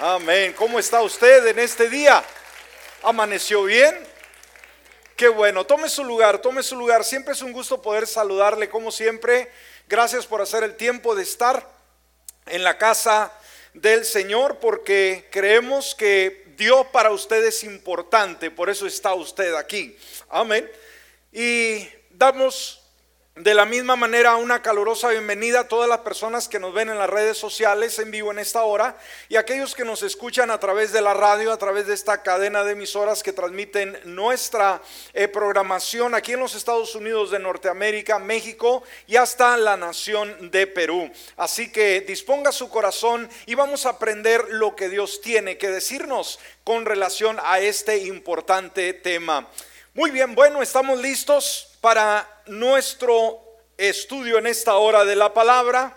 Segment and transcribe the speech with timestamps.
[0.00, 0.52] Amén.
[0.52, 2.22] ¿Cómo está usted en este día?
[3.02, 3.98] ¿Amaneció bien?
[5.16, 5.66] Qué bueno.
[5.66, 7.02] Tome su lugar, tome su lugar.
[7.02, 9.50] Siempre es un gusto poder saludarle, como siempre.
[9.88, 11.68] Gracias por hacer el tiempo de estar
[12.46, 13.32] en la casa
[13.74, 18.52] del Señor, porque creemos que Dios para usted es importante.
[18.52, 19.98] Por eso está usted aquí.
[20.28, 20.70] Amén.
[21.32, 22.87] Y damos
[23.38, 26.98] de la misma manera, una calurosa bienvenida a todas las personas que nos ven en
[26.98, 28.98] las redes sociales en vivo en esta hora
[29.28, 32.64] y aquellos que nos escuchan a través de la radio, a través de esta cadena
[32.64, 34.82] de emisoras que transmiten nuestra
[35.14, 40.66] eh, programación aquí en los Estados Unidos de Norteamérica, México y hasta la nación de
[40.66, 41.08] Perú.
[41.36, 46.40] Así que disponga su corazón y vamos a aprender lo que Dios tiene que decirnos
[46.64, 49.48] con relación a este importante tema.
[49.94, 53.40] Muy bien, bueno, estamos listos para nuestro
[53.76, 55.96] estudio en esta hora de la palabra.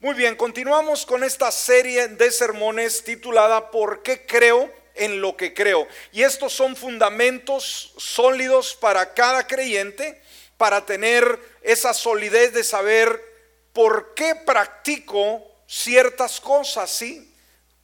[0.00, 5.54] Muy bien, continuamos con esta serie de sermones titulada ¿Por qué creo en lo que
[5.54, 5.88] creo?
[6.12, 10.22] Y estos son fundamentos sólidos para cada creyente,
[10.56, 13.20] para tener esa solidez de saber
[13.72, 17.34] por qué practico ciertas cosas, ¿sí?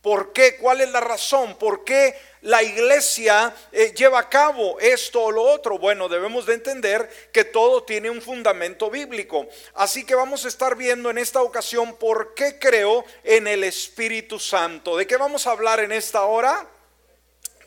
[0.00, 0.56] ¿Por qué?
[0.56, 1.58] ¿Cuál es la razón?
[1.58, 2.14] ¿Por qué
[2.44, 5.78] la iglesia eh, lleva a cabo esto o lo otro?
[5.78, 9.48] Bueno, debemos de entender que todo tiene un fundamento bíblico.
[9.72, 14.38] Así que vamos a estar viendo en esta ocasión por qué creo en el Espíritu
[14.38, 14.98] Santo.
[14.98, 16.68] ¿De qué vamos a hablar en esta hora?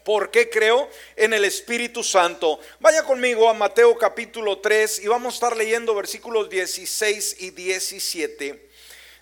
[0.04, 2.60] ¿Por qué creo en el Espíritu Santo?
[2.80, 8.70] Vaya conmigo a Mateo capítulo 3 y vamos a estar leyendo versículos 16 y 17.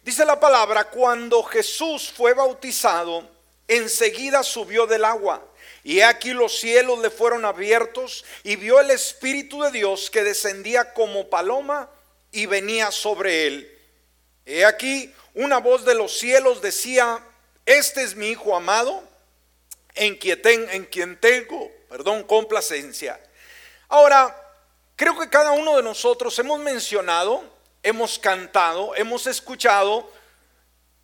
[0.03, 3.34] Dice la palabra, cuando Jesús fue bautizado,
[3.67, 5.45] enseguida subió del agua.
[5.83, 10.93] Y aquí los cielos le fueron abiertos y vio el Espíritu de Dios que descendía
[10.93, 11.89] como paloma
[12.31, 13.79] y venía sobre él.
[14.45, 17.23] He aquí una voz de los cielos decía,
[17.65, 19.03] este es mi Hijo amado,
[19.93, 20.41] en quien,
[20.71, 23.19] en quien tengo, perdón, complacencia.
[23.87, 24.35] Ahora,
[24.95, 30.11] creo que cada uno de nosotros hemos mencionado hemos cantado, hemos escuchado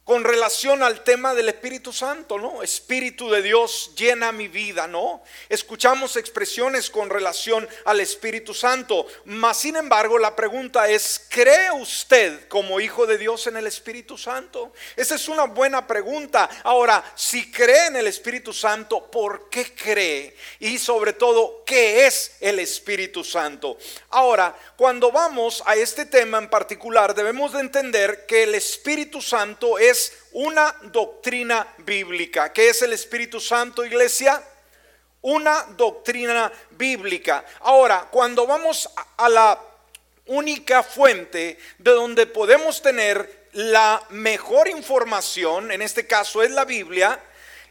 [0.04, 2.64] con relación al tema del Espíritu Santo, ¿no?
[2.64, 5.24] Espíritu de Dios llena mi vida, ¿no?
[5.48, 12.48] Escuchamos expresiones con relación al Espíritu Santo, mas sin embargo la pregunta es, ¿cree usted
[12.48, 14.74] como hijo de Dios en el Espíritu Santo?
[14.96, 16.50] Esa es una buena pregunta.
[16.64, 20.36] Ahora, si cree en el Espíritu Santo, ¿por qué cree?
[20.60, 23.78] Y sobre todo, ¿qué es el Espíritu Santo?
[24.10, 29.78] Ahora, cuando vamos a este tema en particular, debemos de entender que el Espíritu Santo
[29.78, 29.91] es
[30.34, 32.52] una doctrina bíblica.
[32.54, 34.42] ¿Qué es el Espíritu Santo, iglesia?
[35.22, 37.46] Una doctrina bíblica.
[37.60, 39.60] Ahora, cuando vamos a la
[40.28, 47.20] única fuente de donde podemos tener la mejor información, en este caso es la Biblia,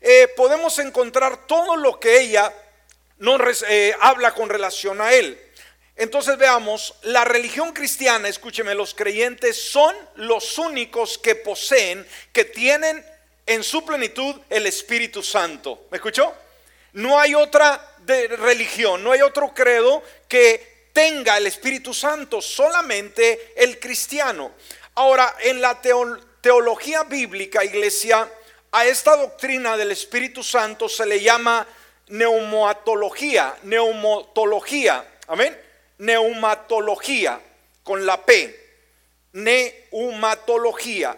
[0.01, 2.53] eh, podemos encontrar todo lo que ella
[3.19, 5.39] nos eh, habla con relación a él.
[6.01, 13.05] Entonces veamos, la religión cristiana, escúcheme, los creyentes son los únicos que poseen, que tienen
[13.45, 15.89] en su plenitud el Espíritu Santo.
[15.91, 16.33] ¿Me escuchó?
[16.95, 23.79] No hay otra religión, no hay otro credo que tenga el Espíritu Santo, solamente el
[23.79, 24.53] cristiano.
[24.95, 25.83] Ahora, en la
[26.41, 28.27] teología bíblica, iglesia,
[28.73, 31.67] a esta doctrina del Espíritu Santo se le llama
[32.09, 35.05] neumatología, neumotología.
[35.27, 35.70] Amén
[36.01, 37.41] neumatología,
[37.83, 38.59] con la P,
[39.33, 41.17] neumatología.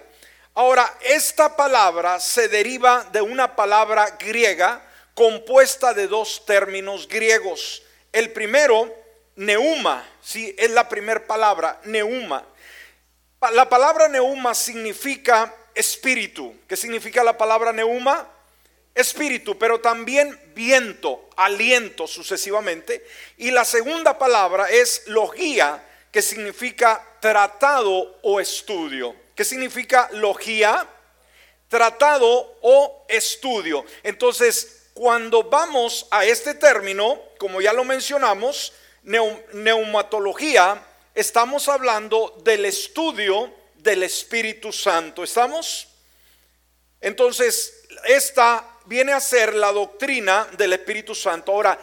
[0.55, 4.83] Ahora, esta palabra se deriva de una palabra griega
[5.15, 7.83] compuesta de dos términos griegos.
[8.13, 8.93] El primero,
[9.37, 12.45] neuma, sí, es la primera palabra, neuma.
[13.53, 16.55] La palabra neuma significa espíritu.
[16.69, 18.29] ¿Qué significa la palabra neuma?
[18.95, 23.07] Espíritu, pero también viento, aliento sucesivamente.
[23.39, 29.17] Y la segunda palabra es logía, que significa tratado o estudio.
[29.35, 30.87] ¿Qué significa logía?
[31.69, 33.85] Tratado o estudio.
[34.03, 43.53] Entonces, cuando vamos a este término, como ya lo mencionamos, neumatología, estamos hablando del estudio
[43.77, 45.25] del Espíritu Santo.
[45.25, 45.89] ¿Estamos?
[47.01, 51.53] Entonces, esta viene a ser la doctrina del Espíritu Santo.
[51.53, 51.79] Ahora,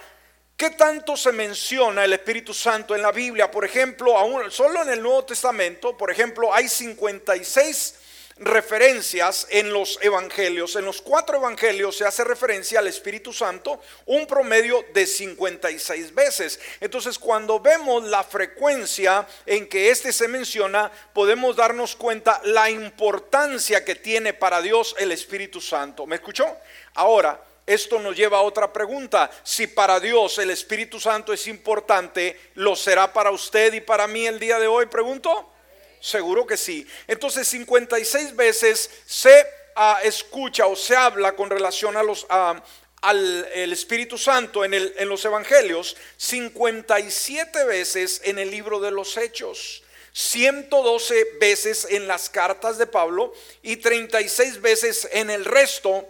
[0.55, 3.49] ¿qué tanto se menciona el Espíritu Santo en la Biblia?
[3.51, 7.98] Por ejemplo, aún, solo en el Nuevo Testamento, por ejemplo, hay 56
[8.39, 10.75] referencias en los evangelios.
[10.75, 16.59] En los cuatro evangelios se hace referencia al Espíritu Santo un promedio de 56 veces.
[16.79, 23.83] Entonces, cuando vemos la frecuencia en que este se menciona, podemos darnos cuenta la importancia
[23.83, 26.05] que tiene para Dios el Espíritu Santo.
[26.05, 26.47] ¿Me escuchó?
[26.95, 29.29] Ahora, esto nos lleva a otra pregunta.
[29.43, 34.25] Si para Dios el Espíritu Santo es importante, ¿lo será para usted y para mí
[34.25, 34.87] el día de hoy?
[34.87, 35.51] Pregunto.
[35.99, 36.87] Seguro que sí.
[37.07, 42.25] Entonces 56 veces se ah, escucha o se habla con relación a los...
[42.29, 42.63] al
[43.01, 49.15] el Espíritu Santo en, el, en los Evangelios, 57 veces en el libro de los
[49.15, 49.83] Hechos.
[50.11, 56.05] 112 veces en las cartas de Pablo y 36 veces en el resto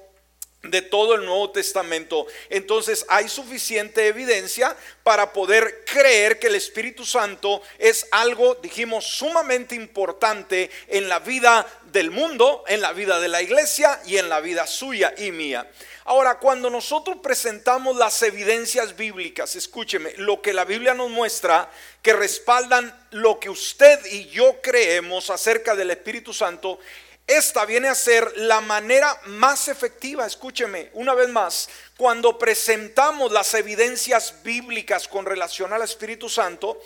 [0.64, 2.28] de todo el Nuevo Testamento.
[2.50, 9.76] Entonces hay suficiente evidencia para poder creer que el Espíritu Santo es algo, dijimos, sumamente
[9.76, 14.42] importante en la vida del mundo, en la vida de la iglesia y en la
[14.42, 15.70] vida suya y mía.
[16.06, 21.70] Ahora, cuando nosotros presentamos las evidencias bíblicas, escúcheme, lo que la Biblia nos muestra
[22.02, 26.80] que respaldan lo que usted y yo creemos acerca del Espíritu Santo,
[27.30, 33.54] esta viene a ser la manera más efectiva, escúcheme, una vez más, cuando presentamos las
[33.54, 36.82] evidencias bíblicas con relación al Espíritu Santo,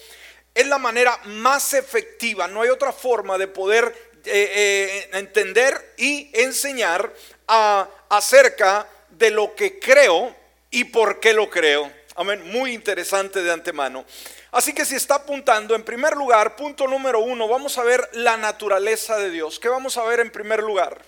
[0.54, 6.30] es la manera más efectiva, no hay otra forma de poder eh, eh, entender y
[6.34, 7.14] enseñar
[7.48, 10.36] acerca de lo que creo
[10.70, 11.90] y por qué lo creo.
[12.16, 14.06] Amén, muy interesante de antemano.
[14.54, 18.38] Así que si está apuntando, en primer lugar, punto número uno, vamos a ver la
[18.38, 19.60] naturaleza de Dios.
[19.60, 21.04] ¿Qué vamos a ver en primer lugar?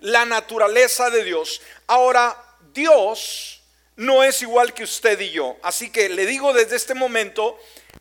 [0.00, 1.60] La naturaleza de Dios.
[1.86, 2.34] Ahora,
[2.72, 3.62] Dios
[3.96, 5.58] no es igual que usted y yo.
[5.62, 7.58] Así que le digo desde este momento,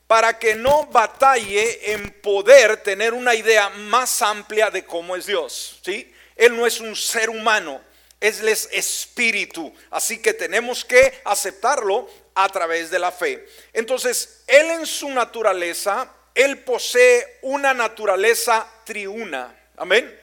[0.08, 5.82] para que no batalle en poder tener una idea más amplia de cómo es Dios.
[5.84, 6.10] ¿sí?
[6.38, 7.82] Él no es un ser humano,
[8.22, 8.40] es
[8.72, 9.74] espíritu.
[9.92, 13.48] Así que tenemos que aceptarlo a través de la fe.
[13.74, 19.56] Entonces, Él en su naturaleza, Él posee una naturaleza triuna.
[19.78, 20.20] Amén.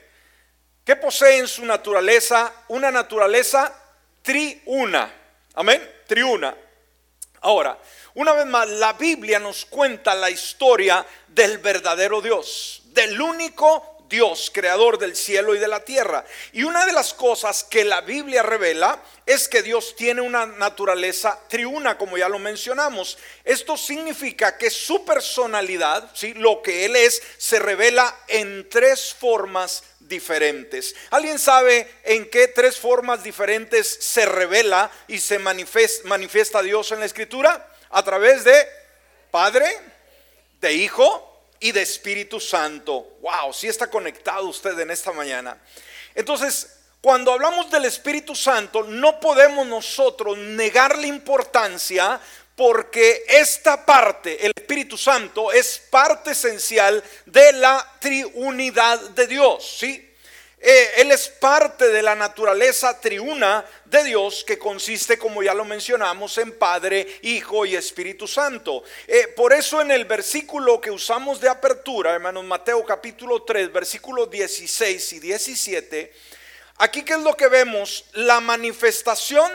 [0.85, 2.53] ¿Qué posee en su naturaleza?
[2.69, 3.75] Una naturaleza
[4.23, 5.13] triuna.
[5.55, 5.91] Amén.
[6.07, 6.57] Triuna.
[7.41, 7.79] Ahora,
[8.15, 14.51] una vez más, la Biblia nos cuenta la historia del verdadero Dios, del único Dios,
[14.53, 16.25] creador del cielo y de la tierra.
[16.53, 21.39] Y una de las cosas que la Biblia revela es que Dios tiene una naturaleza
[21.49, 23.19] triuna, como ya lo mencionamos.
[23.45, 26.35] Esto significa que su personalidad, ¿sí?
[26.35, 30.95] lo que Él es, se revela en tres formas diferentes.
[31.11, 37.01] ¿Alguien sabe en qué tres formas diferentes se revela y se manifiesta, manifiesta Dios en
[37.01, 37.73] la Escritura?
[37.91, 38.67] A través de
[39.31, 39.67] Padre,
[40.61, 43.17] de Hijo y de Espíritu Santo.
[43.21, 45.59] Wow, si está conectado usted en esta mañana.
[46.15, 52.21] Entonces, cuando hablamos del Espíritu Santo, no podemos nosotros negarle importancia
[52.57, 60.06] porque esta parte, el Espíritu Santo, es parte esencial de la triunidad de Dios, ¿sí?
[60.69, 65.65] Eh, él es parte de la naturaleza triuna de Dios que consiste, como ya lo
[65.65, 68.83] mencionamos, en Padre, Hijo y Espíritu Santo.
[69.07, 74.29] Eh, por eso en el versículo que usamos de apertura, hermanos, Mateo capítulo 3, versículos
[74.29, 76.13] 16 y 17,
[76.79, 79.53] aquí que es lo que vemos, la manifestación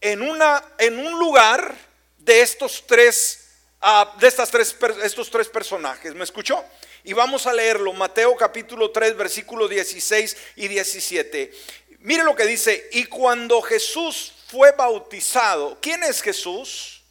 [0.00, 1.74] en, una, en un lugar
[2.16, 3.50] de estos tres,
[3.82, 6.14] ah, de estas tres, estos tres personajes.
[6.14, 6.64] ¿Me escuchó?
[7.06, 11.52] Y vamos a leerlo, Mateo capítulo 3, versículos 16 y 17.
[11.98, 17.02] Mire lo que dice, y cuando Jesús fue bautizado, ¿quién es Jesús?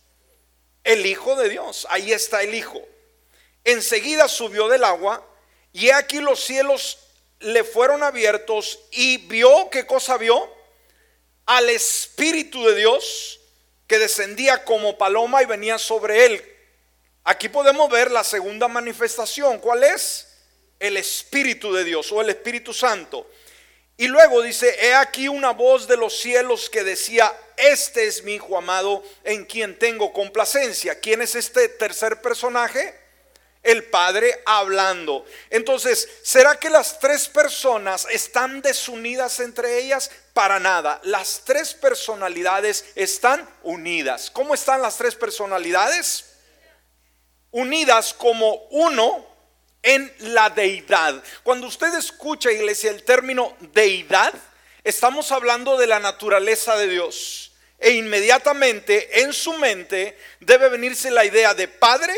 [0.83, 2.81] El Hijo de Dios, ahí está el Hijo.
[3.63, 5.23] Enseguida subió del agua
[5.71, 6.97] y aquí los cielos
[7.39, 10.51] le fueron abiertos y vio, ¿qué cosa vio?
[11.45, 13.41] Al Espíritu de Dios
[13.85, 16.52] que descendía como paloma y venía sobre él.
[17.25, 19.59] Aquí podemos ver la segunda manifestación.
[19.59, 20.27] ¿Cuál es?
[20.79, 23.29] El Espíritu de Dios o el Espíritu Santo.
[23.95, 28.33] Y luego dice, he aquí una voz de los cielos que decía, este es mi
[28.35, 30.99] Hijo amado en quien tengo complacencia.
[30.99, 32.99] ¿Quién es este tercer personaje?
[33.61, 35.25] El Padre hablando.
[35.49, 40.11] Entonces, ¿será que las tres personas están desunidas entre ellas?
[40.33, 40.99] Para nada.
[41.03, 44.29] Las tres personalidades están unidas.
[44.31, 46.32] ¿Cómo están las tres personalidades?
[47.53, 49.25] Unidas como uno
[49.81, 51.23] en la deidad.
[51.43, 54.33] Cuando usted escucha, iglesia, el término deidad,
[54.83, 57.51] estamos hablando de la naturaleza de Dios.
[57.79, 62.13] E inmediatamente en su mente debe venirse la idea de Padre,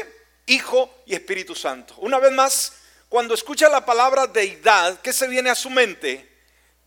[0.46, 1.96] Hijo y Espíritu Santo.
[1.98, 2.74] Una vez más,
[3.10, 6.30] cuando escucha la palabra deidad, ¿qué se viene a su mente?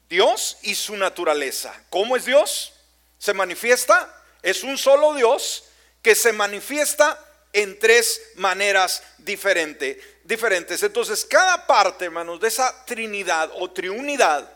[0.08, 1.74] Dios y su naturaleza.
[1.90, 2.72] ¿Cómo es Dios?
[3.18, 5.64] Se manifiesta, es un solo Dios
[6.00, 7.18] que se manifiesta
[7.52, 9.96] en tres maneras diferentes.
[10.24, 10.82] diferentes.
[10.82, 14.52] Entonces, cada parte, hermanos, de esa Trinidad o Triunidad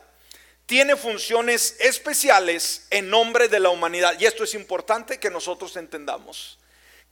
[0.67, 4.19] tiene funciones especiales en nombre de la humanidad.
[4.19, 6.59] Y esto es importante que nosotros entendamos.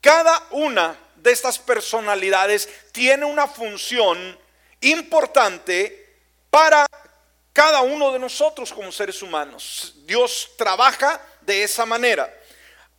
[0.00, 4.38] Cada una de estas personalidades tiene una función
[4.80, 6.16] importante
[6.50, 6.86] para
[7.52, 9.94] cada uno de nosotros como seres humanos.
[10.04, 12.32] Dios trabaja de esa manera.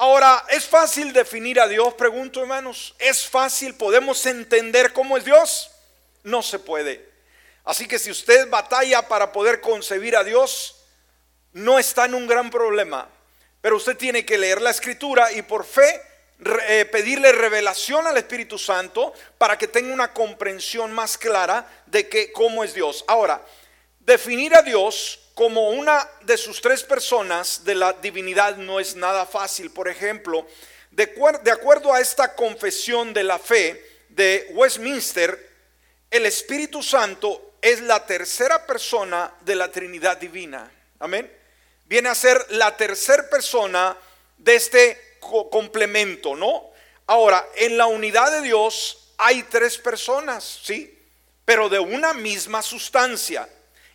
[0.01, 1.93] Ahora, ¿es fácil definir a Dios?
[1.93, 2.95] Pregunto, hermanos.
[2.97, 3.75] ¿Es fácil?
[3.75, 5.69] ¿Podemos entender cómo es Dios?
[6.23, 7.07] No se puede.
[7.63, 10.75] Así que si usted batalla para poder concebir a Dios,
[11.53, 13.07] no está en un gran problema.
[13.61, 16.01] Pero usted tiene que leer la escritura y por fe
[16.67, 22.31] eh, pedirle revelación al Espíritu Santo para que tenga una comprensión más clara de que,
[22.31, 23.05] cómo es Dios.
[23.07, 23.45] Ahora,
[23.99, 29.25] definir a Dios como una de sus tres personas de la divinidad no es nada
[29.25, 29.71] fácil.
[29.71, 30.45] Por ejemplo,
[30.91, 31.03] de,
[31.51, 35.49] acuerdo a esta confesión de la fe de Westminster,
[36.09, 40.69] el Espíritu Santo es la tercera persona de la Trinidad Divina.
[40.99, 41.31] Amén.
[41.85, 43.95] Viene a ser la tercera persona
[44.37, 46.71] de este complemento, ¿no?
[47.07, 50.97] Ahora, en la unidad de Dios hay tres personas, ¿sí?
[51.45, 53.47] Pero de una misma sustancia,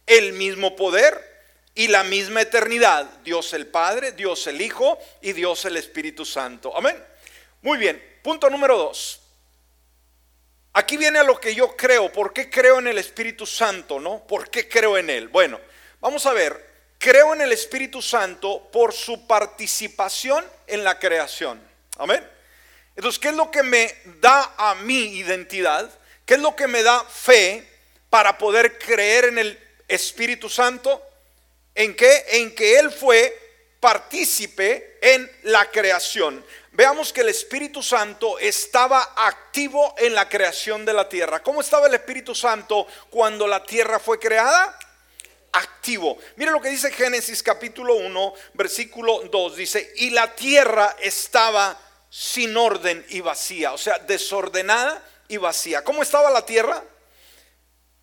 [0.07, 1.37] el mismo poder
[1.75, 3.05] y la misma eternidad.
[3.25, 6.77] Dios el Padre, Dios el Hijo y Dios el Espíritu Santo.
[6.77, 6.97] Amén.
[7.63, 9.21] Muy bien, punto número dos.
[10.73, 12.13] Aquí viene a lo que yo creo.
[12.13, 14.27] ¿Por qué creo en el Espíritu Santo, no?
[14.27, 15.29] ¿Por qué creo en él?
[15.29, 15.61] Bueno,
[16.01, 16.67] vamos a ver
[16.99, 21.61] creo en el Espíritu Santo por su participación en la creación.
[21.99, 22.27] Amén.
[22.95, 25.91] Entonces, ¿qué es lo que me da a mi identidad?
[26.25, 27.69] ¿Qué es lo que me da fe
[28.11, 31.03] para poder creer en el Espíritu Santo?
[31.75, 32.25] ¿En qué?
[32.29, 33.37] En que Él fue
[33.81, 36.45] partícipe en la creación.
[36.73, 41.43] Veamos que el Espíritu Santo estaba activo en la creación de la tierra.
[41.43, 44.79] ¿Cómo estaba el Espíritu Santo cuando la tierra fue creada?
[45.57, 46.19] activo.
[46.37, 49.57] Mire lo que dice Génesis capítulo 1, versículo 2.
[49.57, 51.79] Dice, y la tierra estaba
[52.11, 55.83] sin orden y vacía, o sea, desordenada y vacía.
[55.83, 56.83] ¿Cómo estaba la tierra?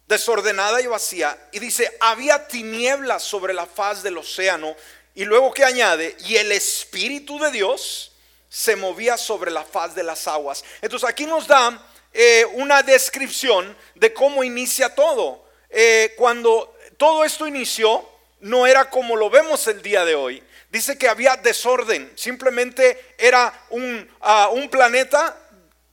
[0.07, 1.38] Desordenada y vacía.
[1.51, 4.75] Y dice, había tinieblas sobre la faz del océano.
[5.15, 8.13] Y luego que añade, y el Espíritu de Dios
[8.50, 10.63] se movía sobre la faz de las aguas.
[10.81, 15.45] Entonces aquí nos da eh, una descripción de cómo inicia todo.
[15.69, 18.07] Eh, cuando todo esto inició,
[18.41, 20.43] no era como lo vemos el día de hoy.
[20.69, 25.36] Dice que había desorden, simplemente era un, ah, un planeta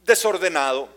[0.00, 0.88] desordenado.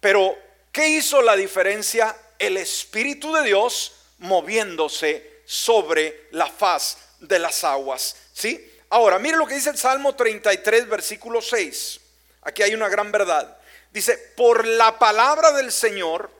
[0.00, 0.36] Pero,
[0.72, 2.16] ¿qué hizo la diferencia?
[2.42, 8.16] El Espíritu de Dios moviéndose sobre la faz de las aguas.
[8.32, 8.68] ¿Sí?
[8.90, 12.00] Ahora, mire lo que dice el Salmo 33, versículo 6.
[12.42, 13.56] Aquí hay una gran verdad.
[13.92, 16.32] Dice, por la palabra del Señor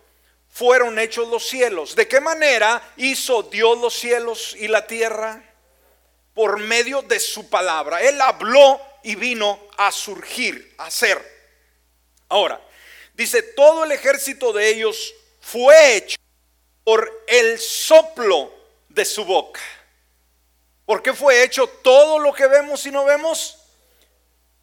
[0.50, 1.94] fueron hechos los cielos.
[1.94, 5.40] ¿De qué manera hizo Dios los cielos y la tierra?
[6.34, 8.02] Por medio de su palabra.
[8.02, 11.22] Él habló y vino a surgir, a ser.
[12.28, 12.60] Ahora,
[13.14, 16.16] dice, todo el ejército de ellos fue hecho
[16.84, 18.50] por el soplo
[18.88, 19.60] de su boca.
[20.86, 23.58] ¿Por qué fue hecho todo lo que vemos y no vemos?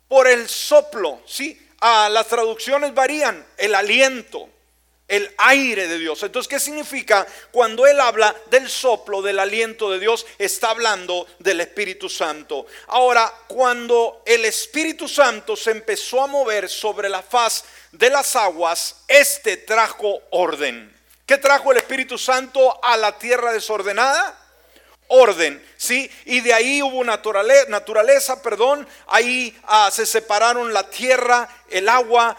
[0.08, 1.70] Por el soplo, ¿sí?
[1.82, 4.50] Ah, las traducciones varían, el aliento,
[5.10, 6.24] el aire de Dios.
[6.24, 7.28] Entonces, ¿qué significa?
[7.51, 12.68] Cuando Él habla del soplo, del aliento de Dios, está hablando del Espíritu Santo.
[12.88, 18.98] Ahora, cuando el Espíritu Santo se empezó a mover sobre la faz de las aguas,
[19.08, 20.96] este trajo orden.
[21.25, 24.38] ¿Qué trajo el Espíritu Santo a la tierra desordenada?
[25.10, 26.10] Orden, ¿sí?
[26.25, 32.38] Y de ahí hubo naturaleza, perdón, ahí ah, se separaron la tierra, el agua,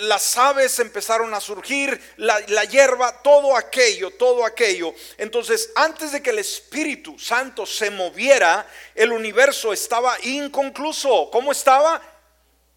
[0.00, 4.92] las aves empezaron a surgir, la, la hierba, todo aquello, todo aquello.
[5.16, 11.30] Entonces, antes de que el Espíritu Santo se moviera, el universo estaba inconcluso.
[11.30, 12.00] ¿Cómo estaba?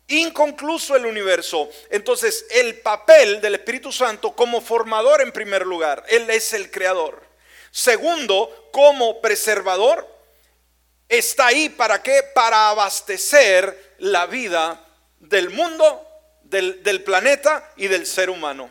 [0.07, 1.69] inconcluso el universo.
[1.89, 7.30] Entonces, el papel del Espíritu Santo como formador en primer lugar, Él es el creador.
[7.71, 10.07] Segundo, como preservador,
[11.07, 12.23] está ahí para qué?
[12.35, 14.85] Para abastecer la vida
[15.19, 16.05] del mundo,
[16.43, 18.69] del, del, planeta y del ser humano.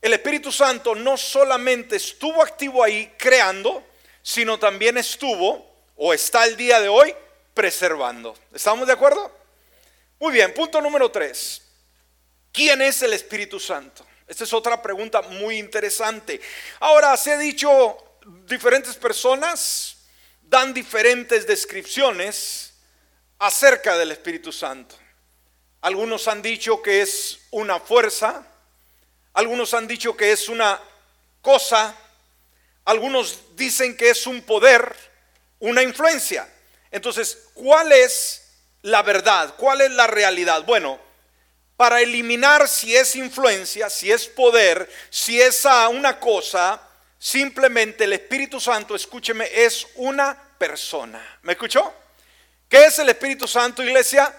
[0.00, 3.84] El Espíritu Santo no solamente estuvo activo ahí creando,
[4.22, 7.14] sino también estuvo o está el día de hoy
[7.52, 8.36] preservando.
[8.54, 9.36] ¿Estamos de acuerdo?
[10.20, 11.62] Muy bien, punto número tres.
[12.52, 14.06] ¿Quién es el Espíritu Santo?
[14.28, 16.38] Esta es otra pregunta muy interesante.
[16.80, 17.96] Ahora, se ha dicho,
[18.44, 19.96] diferentes personas
[20.42, 22.74] dan diferentes descripciones
[23.38, 24.96] acerca del Espíritu Santo.
[25.80, 28.46] Algunos han dicho que es una fuerza,
[29.32, 30.78] algunos han dicho que es una
[31.40, 31.96] cosa,
[32.84, 34.94] algunos dicen que es un poder,
[35.60, 36.46] una influencia.
[36.90, 38.42] Entonces, ¿cuál es
[38.82, 39.54] la verdad?
[39.56, 40.64] ¿Cuál es la realidad?
[40.64, 41.07] Bueno,
[41.78, 46.82] para eliminar si es influencia, si es poder, si es una cosa,
[47.16, 51.38] simplemente el Espíritu Santo, escúcheme, es una persona.
[51.42, 51.94] ¿Me escuchó?
[52.68, 54.34] ¿Qué es el Espíritu Santo, iglesia?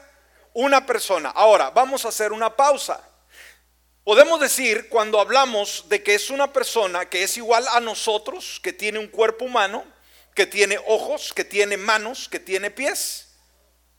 [0.53, 1.29] Una persona.
[1.29, 3.01] Ahora, vamos a hacer una pausa.
[4.03, 8.73] Podemos decir cuando hablamos de que es una persona que es igual a nosotros, que
[8.73, 9.85] tiene un cuerpo humano,
[10.35, 13.29] que tiene ojos, que tiene manos, que tiene pies.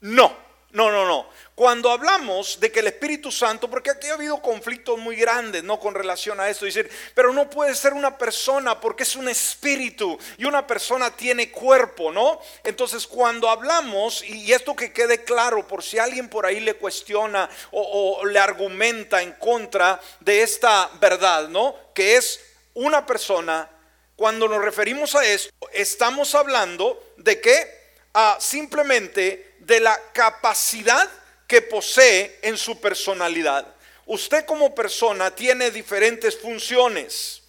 [0.00, 0.49] No.
[0.72, 1.26] No, no, no.
[1.56, 5.80] Cuando hablamos de que el Espíritu Santo, porque aquí ha habido conflictos muy grandes, ¿no?
[5.80, 10.16] Con relación a esto, decir, pero no puede ser una persona porque es un espíritu
[10.38, 12.40] y una persona tiene cuerpo, ¿no?
[12.62, 17.50] Entonces, cuando hablamos, y esto que quede claro, por si alguien por ahí le cuestiona
[17.72, 21.74] o, le argumenta en contra de esta verdad, ¿no?
[21.92, 22.40] Que es
[22.74, 23.68] una persona,
[24.14, 27.80] cuando nos referimos a esto, estamos hablando de que
[28.14, 31.08] ah, simplemente de la capacidad
[31.46, 33.64] que posee en su personalidad.
[34.04, 37.44] Usted como persona tiene diferentes funciones.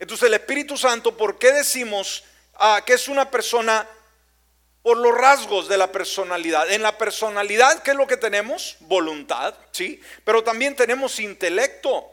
[0.00, 3.88] Entonces el Espíritu Santo, ¿por qué decimos ah, que es una persona
[4.82, 6.68] por los rasgos de la personalidad?
[6.72, 8.76] En la personalidad, ¿qué es lo que tenemos?
[8.80, 10.00] Voluntad, ¿sí?
[10.24, 12.11] Pero también tenemos intelecto.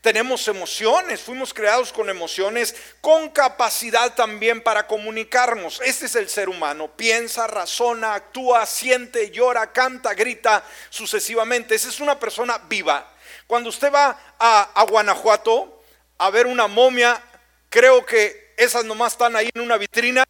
[0.00, 5.80] Tenemos emociones, fuimos creados con emociones, con capacidad también para comunicarnos.
[5.84, 6.90] Este es el ser humano.
[6.96, 11.74] Piensa, razona, actúa, siente, llora, canta, grita sucesivamente.
[11.74, 13.12] Esa es una persona viva.
[13.46, 15.82] Cuando usted va a, Guanajuato
[16.18, 17.20] a ver una momia,
[17.68, 20.24] creo que esas nomás están ahí en una vitrina,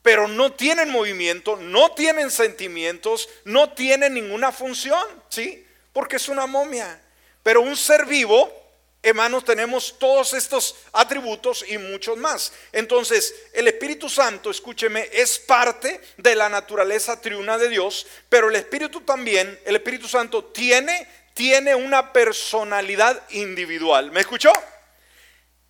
[0.00, 5.66] pero no tienen movimiento, no tienen sentimientos, no tienen ninguna función, ¿sí?
[5.92, 7.00] Porque es una momia.
[7.42, 8.65] Pero un ser vivo
[9.08, 12.52] hermanos, tenemos todos estos atributos y muchos más.
[12.72, 18.56] Entonces, el Espíritu Santo, escúcheme, es parte de la naturaleza triuna de Dios, pero el
[18.56, 24.10] Espíritu también, el Espíritu Santo tiene, tiene una personalidad individual.
[24.10, 24.52] ¿Me escuchó?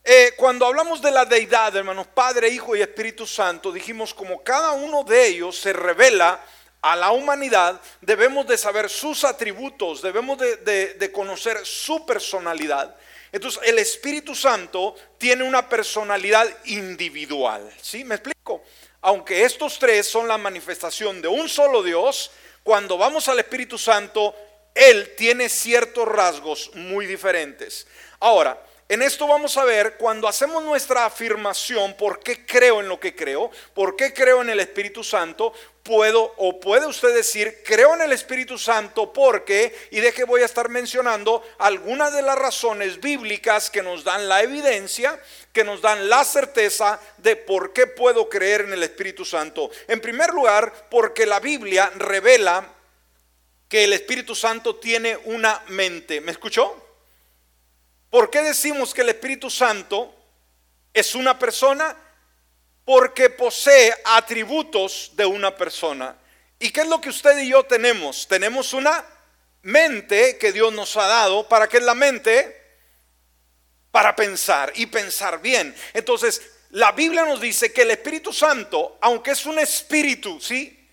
[0.03, 4.73] Eh, cuando hablamos de la deidad, hermanos, Padre, Hijo y Espíritu Santo, dijimos como cada
[4.73, 6.43] uno de ellos se revela
[6.81, 12.97] a la humanidad, debemos de saber sus atributos, debemos de, de conocer su personalidad.
[13.33, 17.73] Entonces, el Espíritu Santo tiene una personalidad individual.
[17.81, 18.05] ¿Sí?
[18.05, 18.63] ¿Me explico?
[19.03, 22.31] Aunque estos tres son la manifestación de un solo Dios,
[22.63, 24.35] cuando vamos al Espíritu Santo,
[24.75, 27.87] Él tiene ciertos rasgos muy diferentes.
[28.19, 33.01] Ahora, en esto vamos a ver cuando hacemos nuestra afirmación, ¿por qué creo en lo
[33.01, 33.51] que creo?
[33.75, 35.53] ¿Por qué creo en el Espíritu Santo?
[35.83, 40.43] Puedo o puede usted decir, creo en el Espíritu Santo porque, y de que voy
[40.43, 45.21] a estar mencionando algunas de las razones bíblicas que nos dan la evidencia,
[45.53, 49.69] que nos dan la certeza de por qué puedo creer en el Espíritu Santo.
[49.89, 52.73] En primer lugar, porque la Biblia revela
[53.69, 56.21] que el Espíritu Santo tiene una mente.
[56.21, 56.86] ¿Me escuchó?
[58.17, 60.15] ¿Por qué decimos que el Espíritu Santo
[60.95, 61.95] es una persona?
[62.83, 66.17] Porque posee atributos de una persona.
[66.59, 68.27] ¿Y qué es lo que usted y yo tenemos?
[68.27, 69.05] Tenemos una
[69.61, 71.47] mente que Dios nos ha dado.
[71.47, 72.59] ¿Para qué es la mente?
[73.91, 75.77] Para pensar y pensar bien.
[75.93, 80.89] Entonces, la Biblia nos dice que el Espíritu Santo, aunque es un espíritu, ¿sí?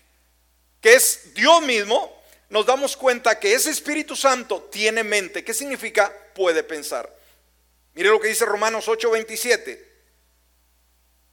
[0.78, 2.13] Que es Dios mismo,
[2.54, 5.42] nos damos cuenta que ese Espíritu Santo tiene mente.
[5.42, 6.16] ¿Qué significa?
[6.36, 7.12] Puede pensar.
[7.94, 9.84] Mire lo que dice Romanos 8:27.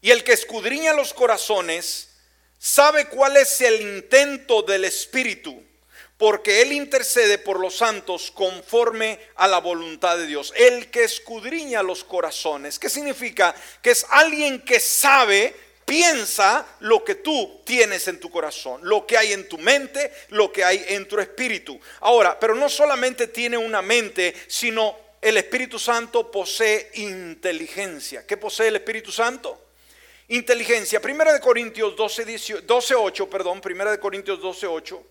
[0.02, 2.16] Y el que escudriña los corazones
[2.58, 5.64] sabe cuál es el intento del Espíritu,
[6.18, 10.52] porque Él intercede por los santos conforme a la voluntad de Dios.
[10.56, 12.80] El que escudriña los corazones.
[12.80, 13.54] ¿Qué significa?
[13.84, 15.54] Que es alguien que sabe
[15.92, 20.50] piensa lo que tú tienes en tu corazón, lo que hay en tu mente, lo
[20.50, 21.78] que hay en tu espíritu.
[22.00, 28.26] Ahora, pero no solamente tiene una mente, sino el Espíritu Santo posee inteligencia.
[28.26, 29.66] ¿Qué posee el Espíritu Santo?
[30.30, 31.02] Inteligencia.
[31.02, 35.04] Primera de Corintios 12, 12 8, perdón, Primera de Corintios 12, 8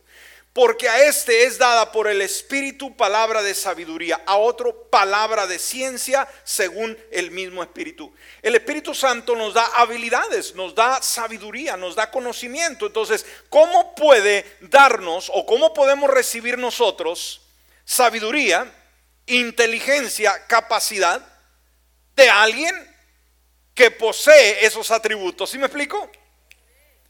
[0.52, 5.58] porque a este es dada por el Espíritu palabra de sabiduría, a otro palabra de
[5.58, 8.12] ciencia según el mismo Espíritu.
[8.42, 12.86] El Espíritu Santo nos da habilidades, nos da sabiduría, nos da conocimiento.
[12.86, 17.42] Entonces, ¿cómo puede darnos o cómo podemos recibir nosotros
[17.84, 18.72] sabiduría
[19.26, 21.24] inteligencia, capacidad
[22.14, 22.74] de alguien
[23.74, 25.50] que posee esos atributos.
[25.50, 26.10] ¿Sí me explico?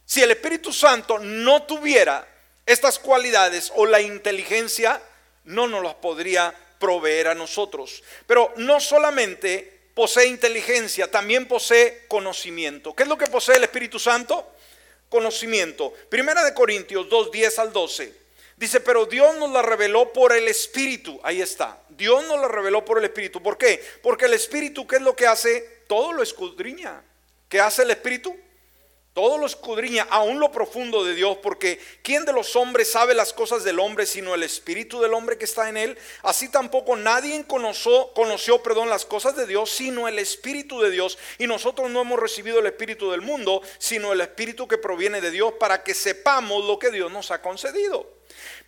[0.04, 2.26] Si el Espíritu Santo no tuviera
[2.72, 5.00] estas cualidades o la inteligencia,
[5.44, 8.02] no nos las podría proveer a nosotros.
[8.26, 12.94] Pero no solamente posee inteligencia, también posee conocimiento.
[12.94, 14.54] ¿Qué es lo que posee el Espíritu Santo?
[15.08, 15.92] Conocimiento.
[16.08, 18.14] Primera de Corintios 2, 10 al 12.
[18.56, 21.18] Dice, pero Dios nos la reveló por el Espíritu.
[21.22, 21.82] Ahí está.
[21.88, 23.42] Dios nos la reveló por el Espíritu.
[23.42, 23.82] ¿Por qué?
[24.02, 25.82] Porque el Espíritu, ¿qué es lo que hace?
[25.88, 27.02] Todo lo escudriña.
[27.48, 28.36] ¿Qué hace el Espíritu?
[29.20, 33.34] Todo lo escudriña, aún lo profundo de Dios, porque ¿quién de los hombres sabe las
[33.34, 35.98] cosas del hombre sino el espíritu del hombre que está en él?
[36.22, 41.18] Así tampoco nadie conoció, conoció perdón, las cosas de Dios sino el espíritu de Dios.
[41.36, 45.30] Y nosotros no hemos recibido el espíritu del mundo, sino el espíritu que proviene de
[45.30, 48.08] Dios para que sepamos lo que Dios nos ha concedido.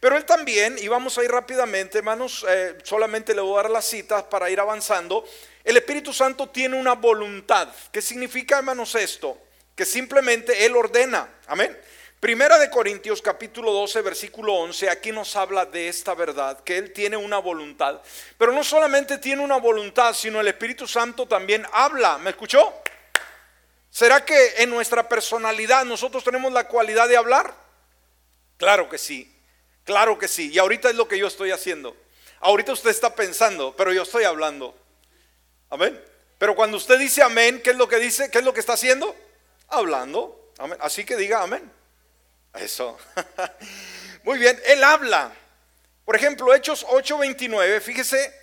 [0.01, 3.71] Pero él también, y vamos a ir rápidamente, hermanos, eh, solamente le voy a dar
[3.71, 5.25] las citas para ir avanzando.
[5.65, 7.71] El Espíritu Santo tiene una voluntad.
[7.91, 9.38] ¿Qué significa, hermanos, esto?
[9.75, 11.29] Que simplemente Él ordena.
[11.47, 11.79] Amén.
[12.23, 16.93] Primera de Corintios capítulo 12 versículo 11, aquí nos habla de esta verdad, que Él
[16.93, 18.01] tiene una voluntad.
[18.39, 22.19] Pero no solamente tiene una voluntad, sino el Espíritu Santo también habla.
[22.19, 22.73] ¿Me escuchó?
[23.91, 27.53] ¿Será que en nuestra personalidad nosotros tenemos la cualidad de hablar?
[28.57, 29.35] Claro que sí,
[29.83, 30.53] claro que sí.
[30.53, 31.97] Y ahorita es lo que yo estoy haciendo.
[32.39, 34.79] Ahorita usted está pensando, pero yo estoy hablando.
[35.71, 36.01] Amén.
[36.39, 38.31] Pero cuando usted dice amén, ¿qué es lo que dice?
[38.31, 39.15] ¿Qué es lo que está haciendo?
[39.73, 40.53] Hablando.
[40.81, 41.71] Así que diga amén.
[42.55, 42.99] Eso.
[44.25, 45.33] Muy bien, él habla.
[46.05, 48.35] Por ejemplo, Hechos 8:29, fíjese,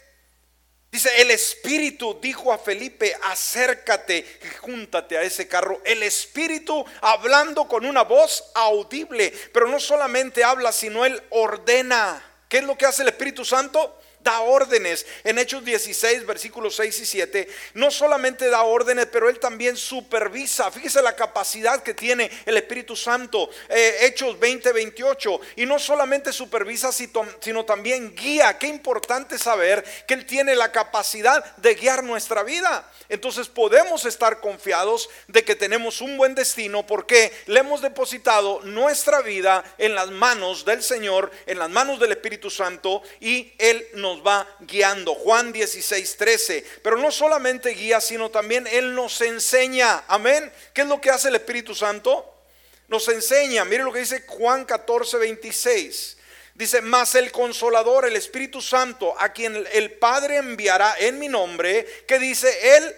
[0.92, 5.82] dice, el Espíritu dijo a Felipe, acércate y júntate a ese carro.
[5.86, 12.24] El Espíritu hablando con una voz audible, pero no solamente habla, sino él ordena.
[12.48, 13.99] ¿Qué es lo que hace el Espíritu Santo?
[14.22, 15.06] Da órdenes.
[15.24, 20.72] En Hechos 16, versículos 6 y 7, no solamente da órdenes, pero Él también supervisa.
[20.72, 23.50] Fíjese la capacidad que tiene el Espíritu Santo.
[23.70, 25.42] Eh, Hechos 20, 28.
[25.58, 28.58] Y no solamente supervisa, sino también guía.
[28.58, 32.90] Qué importante saber que Él tiene la capacidad de guiar nuestra vida.
[33.10, 39.22] Entonces podemos estar confiados de que tenemos un buen destino porque le hemos depositado nuestra
[39.22, 44.09] vida en las manos del Señor, en las manos del Espíritu Santo y Él nos
[44.10, 45.14] nos va guiando.
[45.14, 46.66] Juan 16, 13.
[46.82, 50.04] Pero no solamente guía, sino también Él nos enseña.
[50.08, 50.52] Amén.
[50.74, 52.44] ¿Qué es lo que hace el Espíritu Santo?
[52.88, 53.66] Nos enseña.
[53.66, 56.18] Mire lo que dice Juan 14, 26.
[56.56, 61.86] Dice, mas el consolador, el Espíritu Santo, a quien el Padre enviará en mi nombre,
[62.06, 62.96] que dice, Él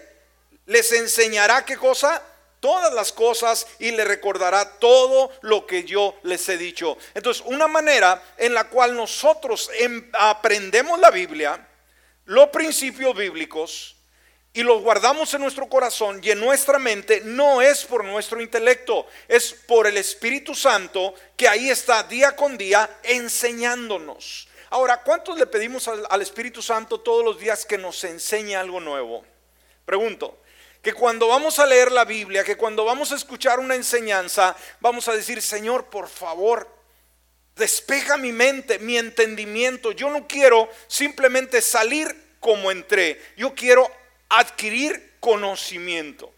[0.66, 2.22] les enseñará qué cosa?
[2.62, 6.96] Todas las cosas y le recordará todo lo que yo les he dicho.
[7.12, 11.66] Entonces, una manera en la cual nosotros em, aprendemos la Biblia,
[12.24, 13.96] los principios bíblicos,
[14.54, 19.06] y los guardamos en nuestro corazón y en nuestra mente, no es por nuestro intelecto,
[19.26, 24.46] es por el Espíritu Santo que ahí está día con día enseñándonos.
[24.70, 28.78] Ahora, ¿cuántos le pedimos al, al Espíritu Santo todos los días que nos enseñe algo
[28.78, 29.24] nuevo?
[29.86, 30.41] Pregunto,
[30.82, 35.06] que cuando vamos a leer la Biblia, que cuando vamos a escuchar una enseñanza, vamos
[35.06, 36.68] a decir, Señor, por favor,
[37.54, 39.92] despeja mi mente, mi entendimiento.
[39.92, 43.88] Yo no quiero simplemente salir como entré, yo quiero
[44.28, 46.34] adquirir conocimiento.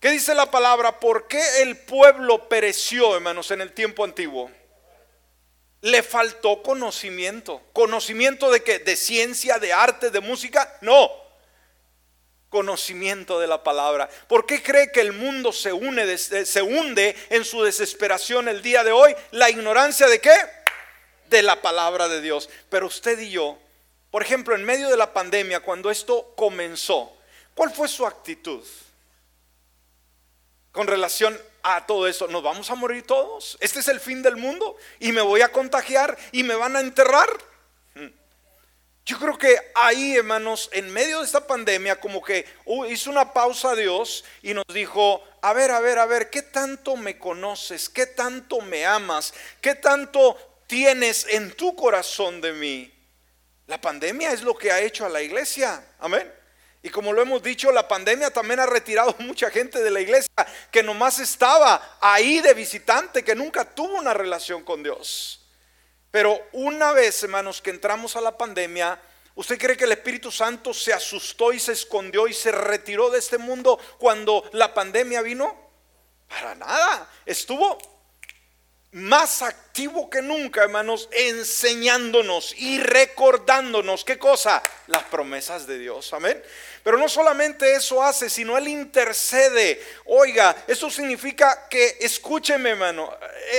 [0.00, 0.98] ¿Qué dice la palabra?
[0.98, 4.50] ¿Por qué el pueblo pereció, hermanos, en el tiempo antiguo?
[5.82, 7.62] Le faltó conocimiento.
[7.72, 8.80] ¿Conocimiento de qué?
[8.80, 10.76] ¿De ciencia, de arte, de música?
[10.80, 11.29] No
[12.50, 14.10] conocimiento de la palabra.
[14.28, 18.84] ¿Por qué cree que el mundo se, une, se hunde en su desesperación el día
[18.84, 19.14] de hoy?
[19.30, 20.34] La ignorancia de qué?
[21.28, 22.50] De la palabra de Dios.
[22.68, 23.56] Pero usted y yo,
[24.10, 27.16] por ejemplo, en medio de la pandemia, cuando esto comenzó,
[27.54, 28.66] ¿cuál fue su actitud
[30.72, 32.26] con relación a todo eso?
[32.26, 33.56] ¿Nos vamos a morir todos?
[33.60, 34.76] ¿Este es el fin del mundo?
[34.98, 36.18] ¿Y me voy a contagiar?
[36.32, 37.28] ¿Y me van a enterrar?
[39.06, 42.46] Yo creo que ahí, hermanos, en medio de esta pandemia, como que
[42.88, 46.96] hizo una pausa Dios y nos dijo, a ver, a ver, a ver, ¿qué tanto
[46.96, 47.88] me conoces?
[47.88, 49.32] ¿Qué tanto me amas?
[49.60, 50.36] ¿Qué tanto
[50.66, 52.92] tienes en tu corazón de mí?
[53.66, 55.82] La pandemia es lo que ha hecho a la iglesia.
[55.98, 56.30] Amén.
[56.82, 60.30] Y como lo hemos dicho, la pandemia también ha retirado mucha gente de la iglesia
[60.70, 65.39] que nomás estaba ahí de visitante, que nunca tuvo una relación con Dios.
[66.10, 69.00] Pero una vez, hermanos, que entramos a la pandemia,
[69.34, 73.18] ¿usted cree que el Espíritu Santo se asustó y se escondió y se retiró de
[73.18, 75.70] este mundo cuando la pandemia vino?
[76.28, 77.08] Para nada.
[77.26, 77.78] Estuvo
[78.92, 84.62] más activo que nunca, hermanos, enseñándonos y recordándonos, ¿qué cosa?
[84.88, 86.42] Las promesas de Dios, amén.
[86.82, 89.80] Pero no solamente eso hace, sino Él intercede.
[90.06, 93.16] Oiga, eso significa que, escúcheme, hermano,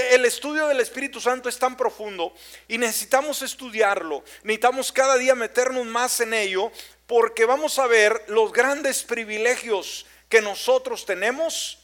[0.09, 2.33] el estudio del Espíritu Santo es tan profundo
[2.67, 6.71] y necesitamos estudiarlo, necesitamos cada día meternos más en ello,
[7.07, 11.80] porque vamos a ver los grandes privilegios que nosotros tenemos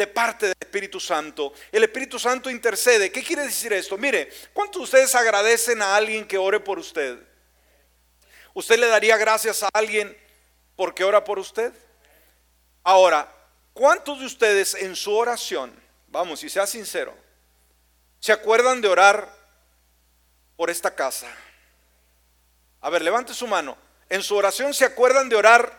[0.00, 1.52] de parte del Espíritu Santo.
[1.70, 3.12] El Espíritu Santo intercede.
[3.12, 3.98] ¿Qué quiere decir esto?
[3.98, 7.18] Mire, ¿cuántos de ustedes agradecen a alguien que ore por usted?
[8.54, 10.16] ¿Usted le daría gracias a alguien
[10.74, 11.74] porque ora por usted?
[12.82, 13.30] Ahora,
[13.74, 15.70] ¿cuántos de ustedes en su oración,
[16.08, 17.14] vamos, y sea sincero,
[18.20, 19.30] se acuerdan de orar
[20.56, 21.28] por esta casa?
[22.80, 23.76] A ver, levante su mano.
[24.08, 25.78] En su oración se acuerdan de orar.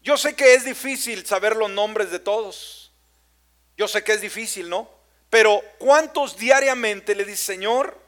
[0.00, 2.81] Yo sé que es difícil saber los nombres de todos.
[3.76, 4.88] Yo sé que es difícil, ¿no?
[5.30, 7.98] Pero ¿cuántos diariamente le dice, Señor,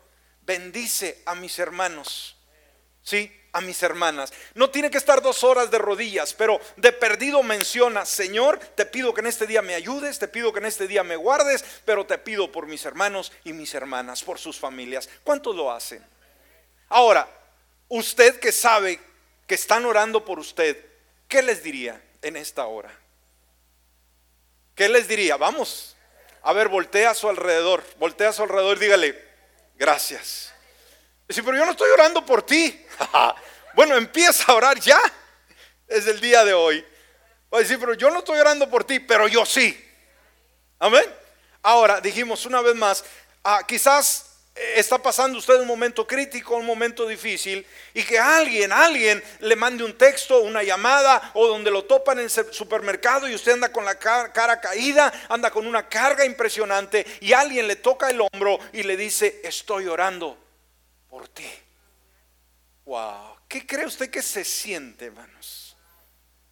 [0.42, 2.37] bendice a mis hermanos?
[3.03, 3.35] ¿Sí?
[3.53, 4.33] A mis hermanas.
[4.55, 9.14] No tiene que estar dos horas de rodillas, pero de perdido menciona, Señor, te pido
[9.14, 12.05] que en este día me ayudes, te pido que en este día me guardes, pero
[12.05, 15.09] te pido por mis hermanos y mis hermanas, por sus familias.
[15.22, 16.05] ¿Cuántos lo hacen?
[16.88, 17.29] Ahora,
[17.88, 19.00] usted que sabe
[19.46, 20.85] que están orando por usted,
[21.29, 23.04] ¿qué les diría en esta hora?
[24.75, 25.37] ¿Qué les diría?
[25.37, 25.97] Vamos,
[26.43, 29.29] a ver, voltea a su alrededor, voltea a su alrededor y dígale,
[29.77, 30.53] gracias.
[31.29, 32.85] Dice, pero yo no estoy orando por ti.
[33.75, 35.01] bueno, empieza a orar ya,
[35.87, 36.85] es el día de hoy.
[37.53, 39.81] Va a decir, pero yo no estoy orando por ti, pero yo sí.
[40.81, 41.05] Amén.
[41.63, 43.05] Ahora, dijimos una vez más,
[43.45, 49.23] ah, quizás está pasando usted un momento crítico, un momento difícil, y que alguien, alguien
[49.40, 53.53] le mande un texto, una llamada, o donde lo topan en el supermercado y usted
[53.53, 58.21] anda con la cara caída, anda con una carga impresionante, y alguien le toca el
[58.21, 60.38] hombro y le dice, estoy orando
[61.09, 61.51] por ti.
[62.85, 65.77] Wow, ¿qué cree usted que se siente, hermanos?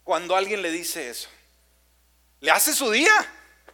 [0.02, 1.28] Cuando alguien le dice eso.
[2.40, 3.12] ¿Le hace su día?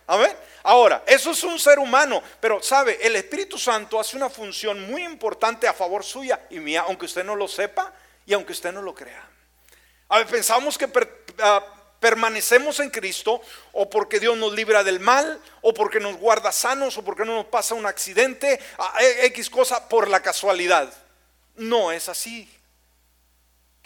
[0.09, 0.35] Amén.
[0.63, 5.05] Ahora, eso es un ser humano, pero sabe, el Espíritu Santo hace una función muy
[5.05, 7.93] importante a favor suya y mía, aunque usted no lo sepa
[8.25, 9.29] y aunque usted no lo crea.
[10.09, 10.91] A ver, pensamos que
[11.41, 11.63] ah,
[12.01, 13.43] permanecemos en Cristo
[13.73, 17.35] o porque Dios nos libra del mal o porque nos guarda sanos o porque no
[17.35, 18.59] nos pasa un accidente,
[19.25, 20.91] X cosa por la casualidad.
[21.57, 22.49] No es así.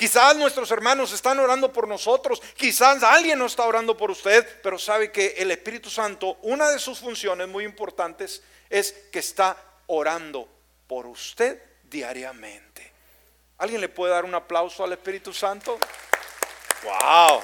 [0.02, 4.76] Quizás nuestros hermanos están orando por nosotros, quizás alguien no está orando por usted, pero
[4.76, 10.48] sabe que el Espíritu Santo, una de sus funciones muy importantes es que está orando
[10.88, 12.92] por usted diariamente.
[13.58, 15.78] ¿Alguien le puede dar un aplauso al Espíritu Santo?
[16.82, 17.40] ¡Wow!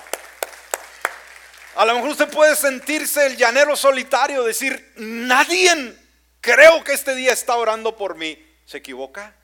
[1.77, 5.97] A lo mejor usted puede sentirse el llanero solitario, decir, nadie
[6.41, 8.45] creo que este día está orando por mí.
[8.67, 9.38] ¿Se equivoca?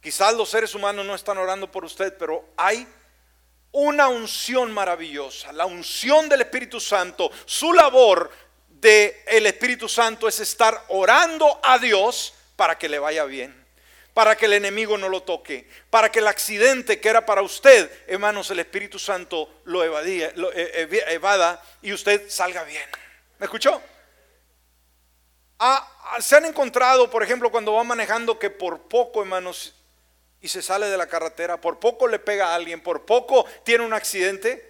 [0.00, 2.86] Quizás los seres humanos no están orando por usted, pero hay
[3.72, 7.30] una unción maravillosa, la unción del Espíritu Santo.
[7.44, 8.30] Su labor
[8.68, 13.54] del el Espíritu Santo es estar orando a Dios para que le vaya bien,
[14.14, 17.90] para que el enemigo no lo toque, para que el accidente que era para usted,
[18.06, 22.88] hermanos, el Espíritu Santo lo, evadía, lo e, e, evada y usted salga bien.
[23.38, 23.80] ¿Me escuchó?
[25.58, 29.74] Ah, ah, se han encontrado, por ejemplo, cuando va manejando que por poco, hermanos,
[30.40, 33.84] y se sale de la carretera, por poco le pega a alguien, por poco tiene
[33.84, 34.68] un accidente.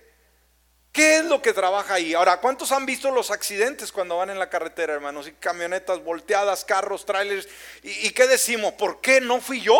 [0.92, 2.14] ¿Qué es lo que trabaja ahí?
[2.14, 5.28] Ahora, ¿cuántos han visto los accidentes cuando van en la carretera, hermanos?
[5.28, 7.46] Y camionetas volteadas, carros, trailers.
[7.82, 8.72] ¿Y, qué decimos?
[8.72, 9.78] ¿Por qué no fui yo?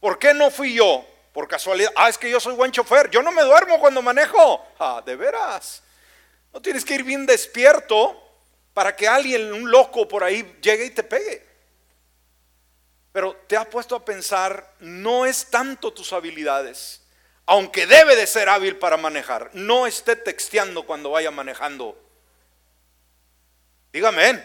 [0.00, 1.06] ¿Por qué no fui yo?
[1.32, 1.92] Por casualidad.
[1.94, 3.10] Ah, es que yo soy buen chofer.
[3.10, 4.66] Yo no me duermo cuando manejo.
[4.78, 5.82] Ah, de veras.
[6.52, 8.20] No tienes que ir bien despierto
[8.72, 11.49] para que alguien, un loco por ahí, llegue y te pegue.
[13.12, 17.02] Pero te ha puesto a pensar, no es tanto tus habilidades,
[17.46, 22.00] aunque debe de ser hábil para manejar, no esté texteando cuando vaya manejando.
[23.92, 24.40] Dígame,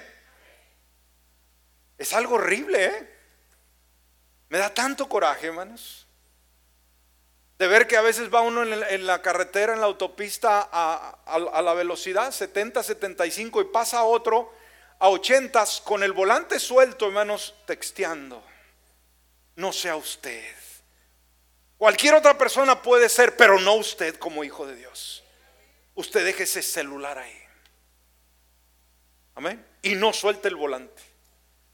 [2.00, 3.12] es algo horrible, ¿eh?
[4.50, 6.08] Me da tanto coraje, hermanos,
[7.60, 11.62] de ver que a veces va uno en la, carretera, en la autopista, a, a
[11.62, 14.52] la velocidad 70, 75 y pasa otro
[14.98, 18.44] a 80 con el volante suelto, hermanos, texteando
[19.56, 20.54] no sea usted.
[21.78, 25.24] Cualquier otra persona puede ser, pero no usted como hijo de Dios.
[25.94, 27.42] Usted deje ese celular ahí.
[29.36, 29.66] Amén.
[29.82, 31.04] Y no suelte el volante.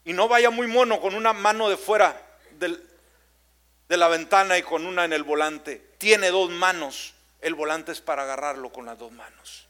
[0.03, 2.19] Y no vaya muy mono con una mano de fuera
[2.59, 5.81] de la ventana y con una en el volante.
[5.97, 7.13] Tiene dos manos.
[7.39, 9.67] El volante es para agarrarlo con las dos manos.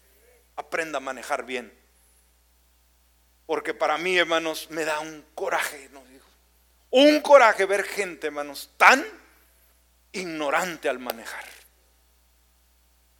[0.55, 1.73] Aprenda a manejar bien.
[3.45, 6.01] Porque para mí, hermanos, me da un coraje, ¿no?
[6.91, 9.05] Un coraje ver gente, hermanos, tan
[10.11, 11.45] ignorante al manejar.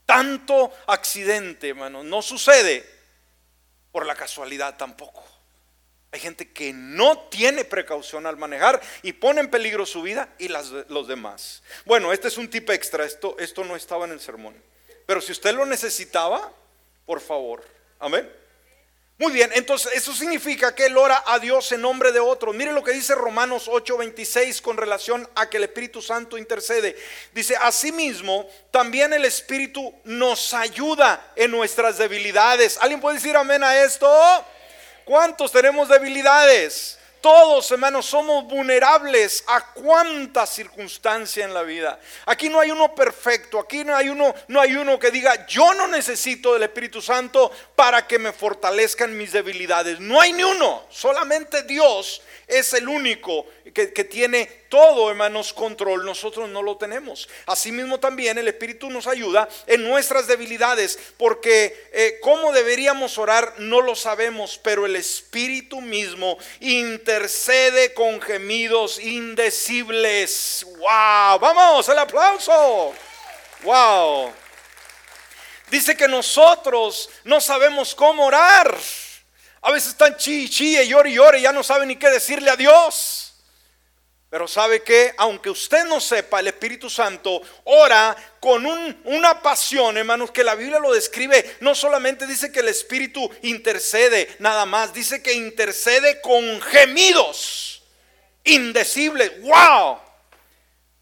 [0.06, 2.86] Tanto accidente, hermanos, no sucede
[3.92, 5.24] por la casualidad tampoco.
[6.12, 10.50] Hay gente que no tiene precaución al manejar y pone en peligro su vida y
[10.50, 11.64] las, los demás.
[11.86, 14.54] Bueno, este es un tip extra, esto, esto no estaba en el sermón.
[15.06, 16.52] Pero si usted lo necesitaba,
[17.06, 17.64] por favor.
[18.00, 18.30] Amén.
[19.22, 22.54] Muy bien, entonces eso significa que él ora a Dios en nombre de otro.
[22.54, 26.98] Mire lo que dice Romanos 8:26 con relación a que el Espíritu Santo intercede.
[27.32, 32.80] Dice, asimismo, también el Espíritu nos ayuda en nuestras debilidades.
[32.82, 34.10] ¿Alguien puede decir amén a esto?
[35.06, 36.98] ¿Cuántos tenemos debilidades?
[37.22, 42.00] Todos, hermanos, somos vulnerables a cuánta circunstancia en la vida.
[42.26, 45.74] Aquí no hay uno perfecto, aquí no hay uno, no hay uno que diga, yo
[45.76, 50.00] no necesito del Espíritu Santo para que me fortalezcan mis debilidades.
[50.00, 56.06] No hay ni uno, solamente Dios es el único que, tiene todo, hermanos, control.
[56.06, 57.28] Nosotros no lo tenemos.
[57.46, 63.82] Asimismo también el Espíritu nos ayuda en nuestras debilidades, porque eh, cómo deberíamos orar no
[63.82, 70.66] lo sabemos, pero el Espíritu mismo intercede con gemidos indecibles.
[70.78, 71.40] ¡Wow!
[71.40, 72.94] Vamos, el aplauso.
[73.64, 74.34] ¡Wow!
[75.70, 78.78] Dice que nosotros no sabemos cómo orar.
[79.62, 82.50] A veces están chi, chi, y llore y llore, ya no saben ni qué decirle
[82.50, 83.21] a Dios.
[84.32, 88.66] Pero sabe que, aunque usted no sepa, el Espíritu Santo ora con
[89.04, 91.58] una pasión, hermanos, que la Biblia lo describe.
[91.60, 97.84] No solamente dice que el Espíritu intercede, nada más, dice que intercede con gemidos
[98.46, 99.34] indecibles.
[99.42, 100.00] ¡Wow!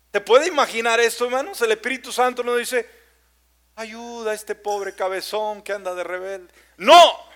[0.09, 1.61] ¿Te puede imaginar esto, hermanos?
[1.61, 2.89] El Espíritu Santo no dice,
[3.75, 6.51] ayuda a este pobre cabezón que anda de rebelde.
[6.77, 7.29] No,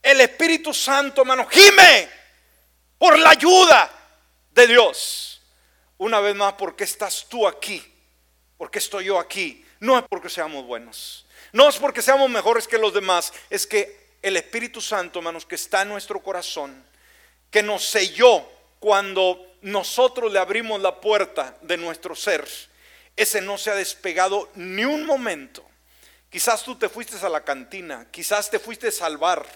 [0.00, 2.08] el Espíritu Santo, hermano, gime
[2.98, 3.90] por la ayuda
[4.56, 5.40] de Dios.
[5.98, 7.80] Una vez más, ¿por qué estás tú aquí?
[8.58, 9.64] ¿Por qué estoy yo aquí?
[9.78, 11.26] No es porque seamos buenos.
[11.52, 13.32] No es porque seamos mejores que los demás.
[13.50, 16.84] Es que el Espíritu Santo, hermanos, que está en nuestro corazón,
[17.50, 18.44] que nos selló
[18.80, 22.46] cuando nosotros le abrimos la puerta de nuestro ser,
[23.14, 25.64] ese no se ha despegado ni un momento.
[26.28, 29.46] Quizás tú te fuiste a la cantina, quizás te fuiste a salvar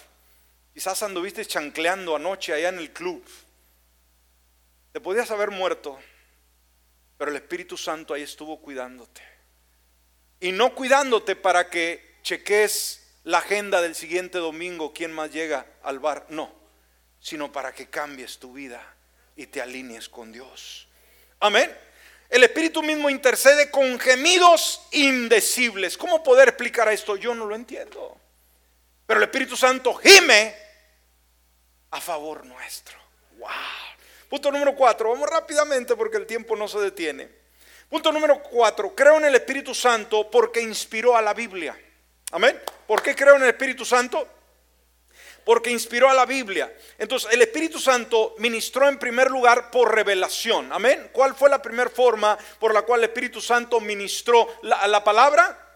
[0.73, 3.23] Quizás anduviste chancleando anoche allá en el club.
[4.93, 5.99] Te podías haber muerto,
[7.17, 9.23] pero el Espíritu Santo ahí estuvo cuidándote.
[10.41, 15.99] Y no cuidándote para que cheques la agenda del siguiente domingo, quién más llega al
[15.99, 16.53] bar, no,
[17.21, 18.83] sino para que cambies tu vida
[19.37, 20.89] y te alinees con Dios.
[21.39, 21.71] Amén.
[22.29, 25.97] El Espíritu mismo intercede con gemidos indecibles.
[25.97, 27.17] ¿Cómo poder explicar esto?
[27.17, 28.19] Yo no lo entiendo.
[29.07, 30.55] Pero el Espíritu Santo gime
[31.91, 32.99] a favor nuestro.
[33.39, 33.49] Wow.
[34.31, 35.11] Punto número cuatro.
[35.11, 37.29] Vamos rápidamente porque el tiempo no se detiene.
[37.89, 38.95] Punto número cuatro.
[38.95, 41.77] Creo en el Espíritu Santo porque inspiró a la Biblia.
[42.31, 42.57] Amén.
[42.87, 44.29] ¿Por qué creo en el Espíritu Santo?
[45.45, 46.73] Porque inspiró a la Biblia.
[46.97, 50.73] Entonces, el Espíritu Santo ministró en primer lugar por revelación.
[50.73, 51.11] Amén.
[51.13, 55.70] ¿Cuál fue la primera forma por la cual el Espíritu Santo ministró la, la palabra?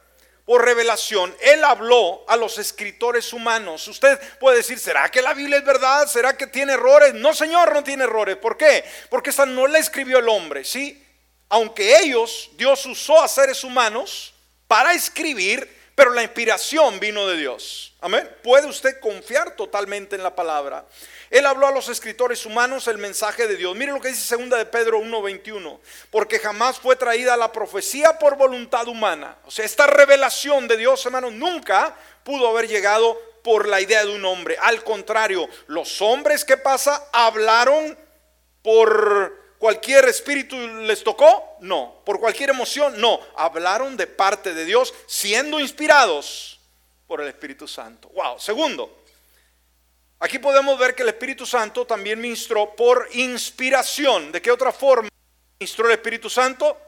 [0.45, 3.89] Por revelación, Él habló a los escritores humanos.
[3.89, 6.07] Usted puede decir, ¿será que la Biblia es verdad?
[6.07, 7.15] ¿Será que tiene errores?
[7.15, 8.37] No, Señor, no tiene errores.
[8.37, 8.85] ¿Por qué?
[9.09, 11.03] Porque esa no la escribió el hombre, ¿sí?
[11.49, 14.35] Aunque ellos, Dios usó a seres humanos
[14.69, 17.95] para escribir, pero la inspiración vino de Dios.
[18.01, 18.29] Amén.
[18.43, 20.85] Puede usted confiar totalmente en la palabra.
[21.31, 23.75] Él habló a los escritores humanos el mensaje de Dios.
[23.77, 25.81] Mire lo que dice segunda de Pedro 1:21,
[26.11, 29.37] porque jamás fue traída la profecía por voluntad humana.
[29.45, 34.15] O sea, esta revelación de Dios, hermano, nunca pudo haber llegado por la idea de
[34.15, 34.57] un hombre.
[34.61, 37.97] Al contrario, los hombres ¿qué pasa hablaron
[38.63, 41.57] por cualquier espíritu les tocó?
[41.61, 42.03] No.
[42.05, 43.01] ¿Por cualquier emoción?
[43.01, 43.19] No.
[43.35, 46.61] Hablaron de parte de Dios siendo inspirados
[47.07, 48.11] por el Espíritu Santo.
[48.11, 48.39] Wow.
[48.39, 49.01] Segundo,
[50.21, 54.33] Aquí podemos ver que el Espíritu Santo también ministró por inspiración.
[54.33, 55.09] ¿De qué otra forma
[55.59, 56.79] ministró el Espíritu Santo?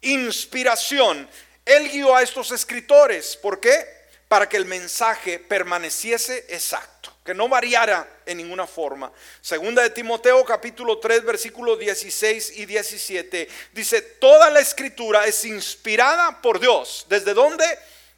[0.00, 1.28] Inspiración.
[1.64, 3.36] Él guió a estos escritores.
[3.36, 3.86] ¿Por qué?
[4.26, 9.12] Para que el mensaje permaneciese exacto, que no variara en ninguna forma.
[9.42, 16.40] Segunda de Timoteo capítulo 3 versículos 16 y 17 dice, toda la escritura es inspirada
[16.40, 17.04] por Dios.
[17.10, 17.66] ¿Desde dónde?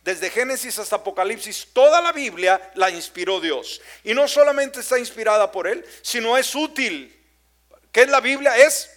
[0.04, 3.78] desde Génesis hasta Apocalipsis, toda la Biblia la inspiró Dios.
[4.04, 7.14] Y no solamente está inspirada por Él, sino es útil.
[7.92, 8.56] ¿Qué es la Biblia?
[8.56, 8.88] Es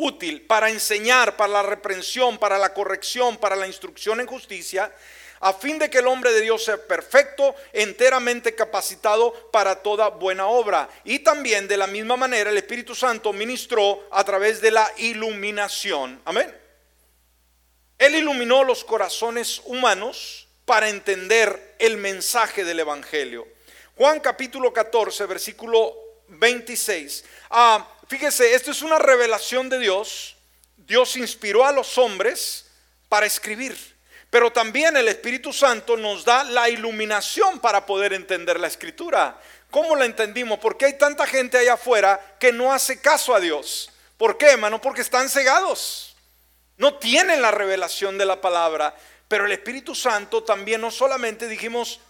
[0.00, 4.92] útil para enseñar, para la reprensión, para la corrección, para la instrucción en justicia,
[5.40, 10.46] a fin de que el hombre de Dios sea perfecto, enteramente capacitado para toda buena
[10.46, 10.88] obra.
[11.04, 16.20] Y también de la misma manera el Espíritu Santo ministró a través de la iluminación.
[16.24, 16.54] Amén.
[17.98, 23.46] Él iluminó los corazones humanos para entender el mensaje del Evangelio.
[23.96, 25.94] Juan capítulo 14, versículo
[26.28, 27.24] 26.
[27.50, 30.36] Ah, fíjese, esto es una revelación de Dios.
[30.76, 32.66] Dios inspiró a los hombres
[33.08, 33.78] para escribir.
[34.30, 39.40] Pero también el Espíritu Santo nos da la iluminación para poder entender la escritura.
[39.70, 40.58] ¿Cómo la entendimos?
[40.58, 43.90] Porque hay tanta gente allá afuera que no hace caso a Dios.
[44.16, 44.80] ¿Por qué, hermano?
[44.80, 46.16] Porque están cegados.
[46.76, 48.94] No tienen la revelación de la palabra.
[49.28, 52.00] Pero el Espíritu Santo también no solamente dijimos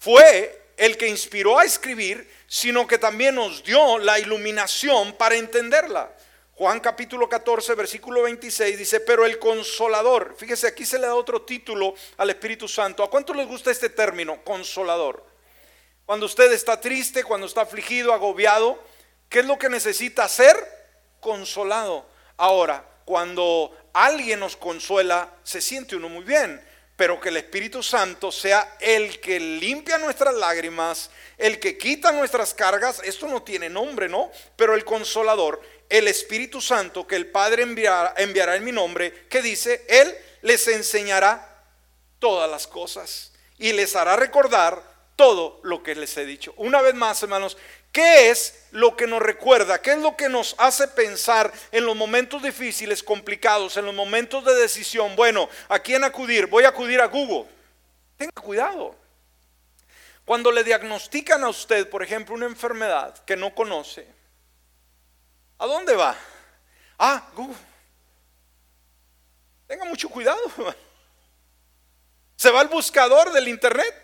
[0.00, 6.12] fue el que inspiró a escribir, sino que también nos dio la iluminación para entenderla.
[6.54, 11.42] Juan capítulo 14, versículo 26 dice, pero el consolador, fíjese, aquí se le da otro
[11.42, 13.04] título al Espíritu Santo.
[13.04, 15.24] ¿A cuánto les gusta este término, consolador?
[16.04, 18.82] Cuando usted está triste, cuando está afligido, agobiado,
[19.28, 20.56] ¿qué es lo que necesita ser?
[21.20, 22.04] Consolado.
[22.36, 26.60] Ahora, cuando alguien nos consuela, se siente uno muy bien
[27.00, 32.52] pero que el Espíritu Santo sea el que limpia nuestras lágrimas, el que quita nuestras
[32.52, 34.30] cargas, esto no tiene nombre, ¿no?
[34.54, 39.86] Pero el consolador, el Espíritu Santo que el Padre enviará, en mi nombre, que dice,
[39.88, 41.64] Él les enseñará
[42.18, 44.82] todas las cosas y les hará recordar
[45.16, 46.52] todo lo que les he dicho.
[46.58, 47.56] Una vez más, hermanos,
[47.92, 49.82] ¿Qué es lo que nos recuerda?
[49.82, 54.44] ¿Qué es lo que nos hace pensar en los momentos difíciles, complicados, en los momentos
[54.44, 55.16] de decisión?
[55.16, 56.46] Bueno, ¿a quién acudir?
[56.46, 57.50] Voy a acudir a Google.
[58.16, 58.94] Tenga cuidado.
[60.24, 64.06] Cuando le diagnostican a usted, por ejemplo, una enfermedad que no conoce,
[65.58, 66.16] ¿a dónde va?
[66.96, 67.56] Ah, Google.
[69.66, 70.40] Tenga mucho cuidado.
[72.36, 73.99] Se va al buscador del Internet.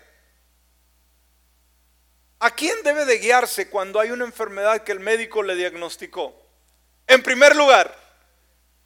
[2.39, 6.35] ¿A quién debe de guiarse cuando hay una enfermedad que el médico le diagnosticó?
[7.07, 7.97] En primer lugar,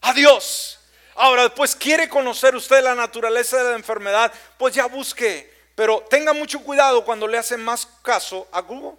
[0.01, 0.79] a Dios.
[1.15, 5.51] Ahora, después quiere conocer usted la naturaleza de la enfermedad, pues ya busque.
[5.75, 8.97] Pero tenga mucho cuidado cuando le hace más caso a Google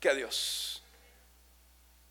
[0.00, 0.73] que a Dios.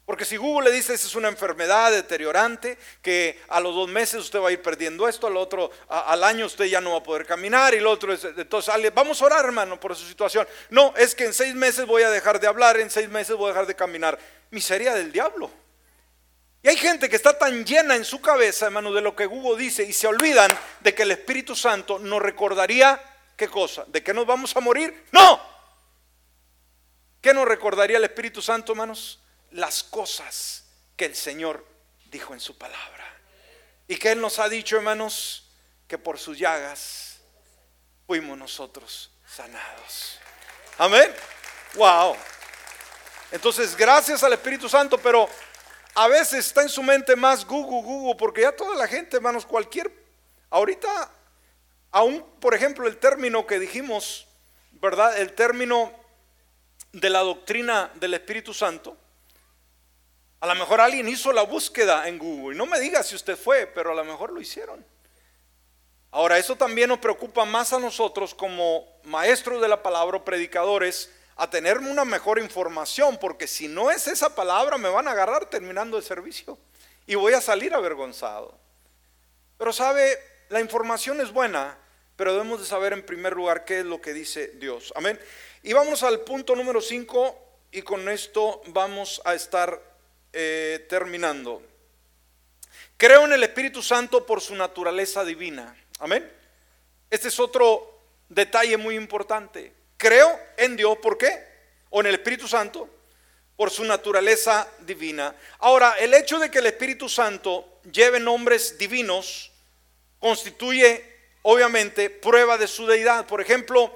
[0.06, 4.20] Porque si Google le dice, esa es una enfermedad deteriorante, que a los dos meses
[4.20, 7.04] usted va a ir perdiendo esto, al otro, al año usted ya no va a
[7.04, 10.45] poder caminar, y el otro es, entonces, vamos a orar hermano por su situación.
[10.70, 13.45] No, es que en seis meses voy a dejar de hablar, en seis meses voy
[13.45, 14.20] a dejar de caminar.
[14.51, 15.49] Miseria del diablo.
[16.62, 19.62] Y hay gente que está tan llena en su cabeza, hermano, de lo que Google
[19.62, 20.51] dice, y se olvidan
[20.82, 23.01] de que el Espíritu Santo nos recordaría,
[23.38, 23.86] ¿qué cosa?
[23.88, 25.06] ¿De que nos vamos a morir?
[25.14, 25.41] No.
[27.22, 29.22] ¿Qué nos recordaría el Espíritu Santo, hermanos?
[29.54, 31.66] Las cosas que el Señor
[32.06, 33.06] dijo en su palabra.
[33.88, 35.49] Y que Él nos ha dicho, hermanos,
[35.88, 37.20] que por sus llagas
[38.08, 40.20] fuimos nosotros sanados.
[40.78, 41.14] Amén.
[41.76, 42.16] Wow.
[43.32, 45.28] Entonces, gracias al Espíritu Santo, pero
[45.95, 49.45] a veces está en su mente más Google, Google, porque ya toda la gente, hermanos,
[49.45, 49.91] cualquier,
[50.49, 51.12] ahorita,
[51.91, 54.28] aún, por ejemplo, el término que dijimos,
[54.72, 55.20] ¿verdad?
[55.20, 55.91] El término
[56.91, 58.97] de la doctrina del Espíritu Santo,
[60.43, 62.57] a lo mejor alguien hizo la búsqueda en Google.
[62.57, 64.85] No me diga si usted fue, pero a lo mejor lo hicieron.
[66.11, 71.09] Ahora, eso también nos preocupa más a nosotros como maestros de la palabra o predicadores
[71.37, 75.45] a tener una mejor información, porque si no es esa palabra me van a agarrar
[75.45, 76.57] terminando el servicio
[77.07, 78.53] y voy a salir avergonzado.
[79.57, 80.19] Pero sabe,
[80.49, 81.77] la información es buena,
[82.17, 84.91] pero debemos de saber en primer lugar qué es lo que dice Dios.
[84.97, 85.17] Amén.
[85.61, 87.37] Y vamos al punto número 5
[87.71, 89.92] y con esto vamos a estar
[90.34, 91.61] eh, terminando.
[92.97, 95.75] Creo en el Espíritu Santo por su naturaleza divina.
[95.99, 96.29] Amén.
[97.09, 99.71] Este es otro detalle muy importante.
[99.97, 101.39] Creo en Dios, ¿por qué?
[101.89, 102.89] O en el Espíritu Santo,
[103.55, 105.36] por su naturaleza divina.
[105.59, 109.51] Ahora, el hecho de que el Espíritu Santo lleve nombres divinos
[110.19, 111.05] constituye,
[111.43, 113.27] obviamente, prueba de su deidad.
[113.27, 113.95] Por ejemplo,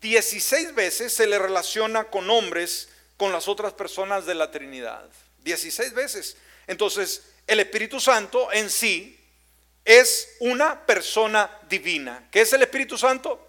[0.00, 5.08] 16 veces se le relaciona con nombres con las otras personas de la Trinidad.
[5.42, 6.36] 16 veces.
[6.66, 9.18] Entonces, el Espíritu Santo en sí
[9.84, 12.28] es una persona divina.
[12.30, 13.48] ¿Qué es el Espíritu Santo?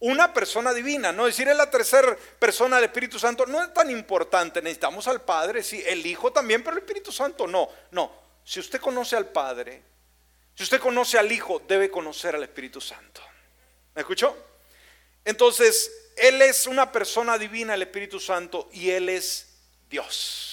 [0.00, 3.90] Una persona divina, no decir es la tercera persona del Espíritu Santo, no es tan
[3.90, 4.62] importante.
[4.62, 7.68] Necesitamos al Padre, sí, el Hijo también, pero el Espíritu Santo no.
[7.90, 8.10] No,
[8.42, 9.82] si usted conoce al Padre,
[10.54, 13.20] si usted conoce al Hijo, debe conocer al Espíritu Santo.
[13.94, 14.36] ¿Me escuchó?
[15.24, 19.48] Entonces, Él es una persona divina, el Espíritu Santo, y Él es
[19.90, 20.49] Dios.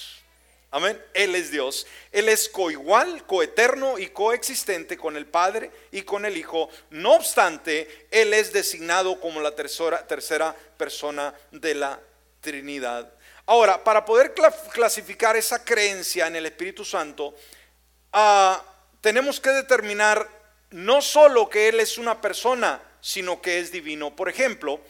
[0.72, 1.02] Amén.
[1.14, 1.88] Él es Dios.
[2.12, 6.70] Él es coigual, coeterno y coexistente con el Padre y con el Hijo.
[6.90, 12.00] No obstante, Él es designado como la tercera, tercera persona de la
[12.42, 13.12] Trinidad.
[13.46, 14.34] Ahora, para poder
[14.74, 17.34] clasificar esa creencia en el Espíritu Santo,
[18.12, 18.62] ah,
[19.00, 20.28] tenemos que determinar
[20.72, 24.14] no solo que Él es una persona, sino que es divino.
[24.14, 24.82] Por ejemplo,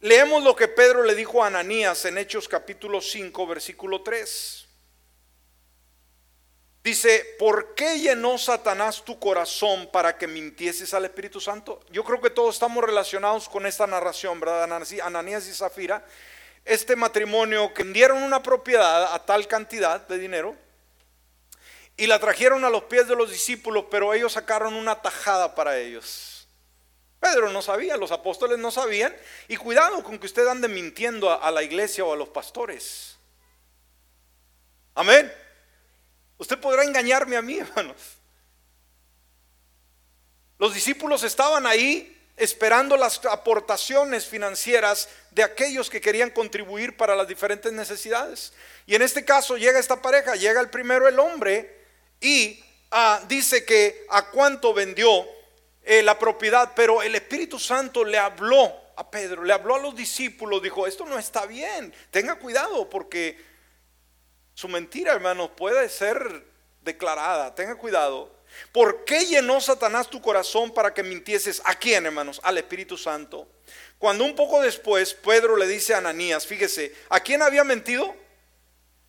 [0.00, 4.59] leemos lo que Pedro le dijo a Ananías en Hechos capítulo 5, versículo 3.
[6.82, 11.80] Dice, ¿por qué llenó Satanás tu corazón para que mintieses al Espíritu Santo?
[11.90, 14.72] Yo creo que todos estamos relacionados con esta narración, ¿verdad?
[15.02, 16.02] Ananías y Zafira,
[16.64, 20.56] este matrimonio que vendieron una propiedad a tal cantidad de dinero
[21.98, 25.76] y la trajeron a los pies de los discípulos, pero ellos sacaron una tajada para
[25.76, 26.48] ellos.
[27.20, 29.14] Pedro no sabía, los apóstoles no sabían,
[29.48, 33.18] y cuidado con que usted ande mintiendo a, a la iglesia o a los pastores.
[34.94, 35.30] Amén.
[36.40, 37.96] Usted podrá engañarme a mí, hermanos.
[40.58, 47.28] Los discípulos estaban ahí esperando las aportaciones financieras de aquellos que querían contribuir para las
[47.28, 48.54] diferentes necesidades.
[48.86, 51.78] Y en este caso llega esta pareja, llega el primero el hombre
[52.22, 55.26] y ah, dice que a cuánto vendió
[55.82, 59.94] eh, la propiedad, pero el Espíritu Santo le habló a Pedro, le habló a los
[59.94, 63.49] discípulos, dijo, esto no está bien, tenga cuidado porque
[64.60, 66.44] su mentira, hermanos, puede ser
[66.82, 67.54] declarada.
[67.54, 68.30] Tenga cuidado.
[68.72, 71.62] ¿Por qué llenó Satanás tu corazón para que mintieses?
[71.64, 72.42] ¿A quién, hermanos?
[72.44, 73.48] Al Espíritu Santo.
[73.98, 78.14] Cuando un poco después Pedro le dice a Ananías, fíjese, ¿a quién había mentido?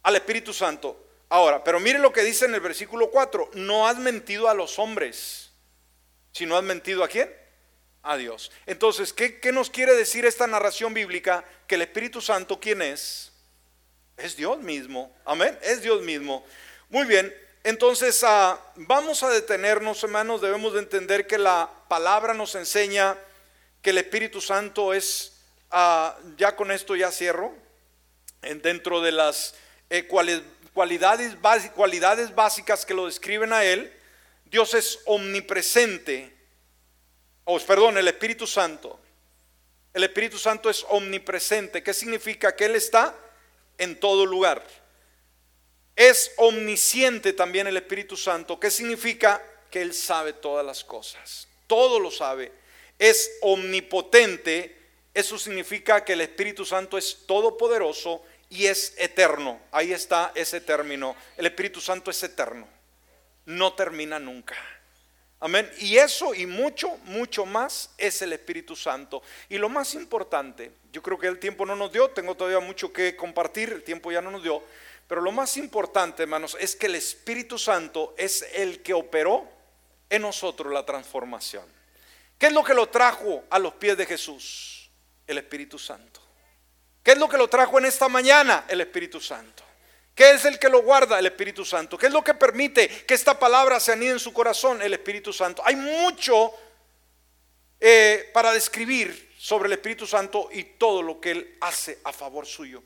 [0.03, 1.05] Al Espíritu Santo.
[1.27, 4.79] Ahora, pero mire lo que dice en el versículo 4, no has mentido a los
[4.79, 5.51] hombres,
[6.31, 7.29] sino has mentido a quién?
[8.03, 8.53] A Dios.
[8.65, 11.43] Entonces, ¿qué, ¿qué nos quiere decir esta narración bíblica?
[11.67, 13.30] Que el Espíritu Santo, ¿quién es?
[14.23, 15.11] Es Dios mismo.
[15.25, 15.57] Amén.
[15.63, 16.45] Es Dios mismo.
[16.89, 17.33] Muy bien.
[17.63, 20.41] Entonces ah, vamos a detenernos, hermanos.
[20.41, 23.17] Debemos de entender que la palabra nos enseña
[23.81, 25.41] que el Espíritu Santo es,
[25.71, 27.53] ah, ya con esto ya cierro,
[28.41, 29.55] dentro de las
[29.89, 30.07] eh,
[30.73, 31.35] cualidades,
[32.35, 33.91] básicas que lo describen a Él,
[34.45, 36.35] Dios es omnipresente,
[37.43, 38.99] o perdón, el Espíritu Santo.
[39.93, 41.83] El Espíritu Santo es omnipresente.
[41.83, 42.55] ¿Qué significa?
[42.55, 43.15] Que Él está
[43.81, 44.63] en todo lugar.
[45.95, 51.99] Es omnisciente también el Espíritu Santo, que significa que Él sabe todas las cosas, todo
[51.99, 52.51] lo sabe.
[52.99, 54.77] Es omnipotente,
[55.15, 59.59] eso significa que el Espíritu Santo es todopoderoso y es eterno.
[59.71, 61.15] Ahí está ese término.
[61.35, 62.67] El Espíritu Santo es eterno,
[63.45, 64.55] no termina nunca.
[65.39, 65.67] Amén.
[65.79, 69.23] Y eso y mucho, mucho más es el Espíritu Santo.
[69.49, 72.91] Y lo más importante, yo creo que el tiempo no nos dio, tengo todavía mucho
[72.91, 74.61] que compartir, el tiempo ya no nos dio,
[75.07, 79.47] pero lo más importante, hermanos, es que el Espíritu Santo es el que operó
[80.09, 81.65] en nosotros la transformación.
[82.37, 84.89] ¿Qué es lo que lo trajo a los pies de Jesús?
[85.27, 86.21] El Espíritu Santo.
[87.03, 88.65] ¿Qué es lo que lo trajo en esta mañana?
[88.67, 89.63] El Espíritu Santo.
[90.13, 91.17] ¿Qué es el que lo guarda?
[91.19, 91.97] El Espíritu Santo.
[91.97, 94.81] ¿Qué es lo que permite que esta palabra se anide en su corazón?
[94.81, 95.61] El Espíritu Santo.
[95.65, 96.53] Hay mucho
[97.79, 102.45] eh, para describir sobre el Espíritu Santo y todo lo que Él hace a favor
[102.45, 102.83] suyo.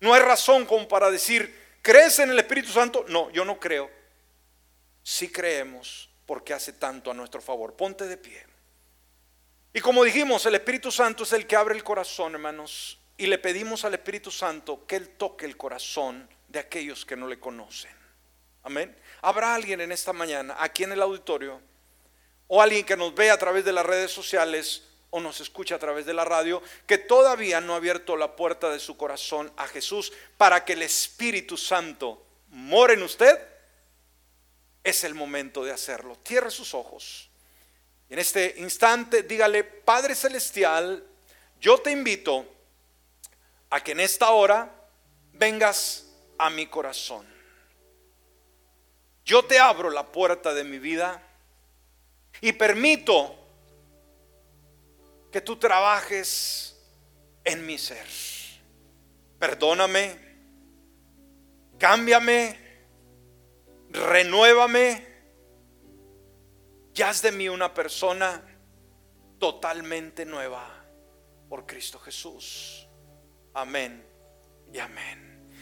[0.00, 3.06] No hay razón como para decir, ¿crees en el Espíritu Santo?
[3.08, 3.90] No, yo no creo.
[5.02, 7.72] Sí creemos porque hace tanto a nuestro favor.
[7.74, 8.44] Ponte de pie.
[9.72, 13.38] Y como dijimos, el Espíritu Santo es el que abre el corazón, hermanos, y le
[13.38, 17.96] pedimos al Espíritu Santo que Él toque el corazón de aquellos que no le conocen.
[18.62, 18.94] Amén.
[19.22, 21.62] Habrá alguien en esta mañana, aquí en el auditorio,
[22.46, 25.78] o alguien que nos ve a través de las redes sociales o nos escucha a
[25.78, 29.68] través de la radio, que todavía no ha abierto la puerta de su corazón a
[29.68, 33.38] Jesús para que el Espíritu Santo more en usted.
[34.82, 36.18] Es el momento de hacerlo.
[36.26, 37.30] Cierre sus ojos.
[38.10, 41.06] En este instante dígale, Padre Celestial,
[41.60, 42.44] yo te invito
[43.70, 44.68] a que en esta hora
[45.32, 46.06] vengas
[46.38, 47.24] a mi corazón.
[49.24, 51.22] Yo te abro la puerta de mi vida
[52.40, 53.43] y permito
[55.34, 56.80] que tú trabajes
[57.42, 58.06] en mi ser.
[59.36, 60.16] Perdóname,
[61.76, 62.56] cámbiame,
[63.90, 65.04] renuévame
[66.94, 68.44] y haz de mí una persona
[69.40, 70.86] totalmente nueva
[71.48, 72.88] por Cristo Jesús.
[73.54, 74.06] Amén
[74.72, 75.33] y amén.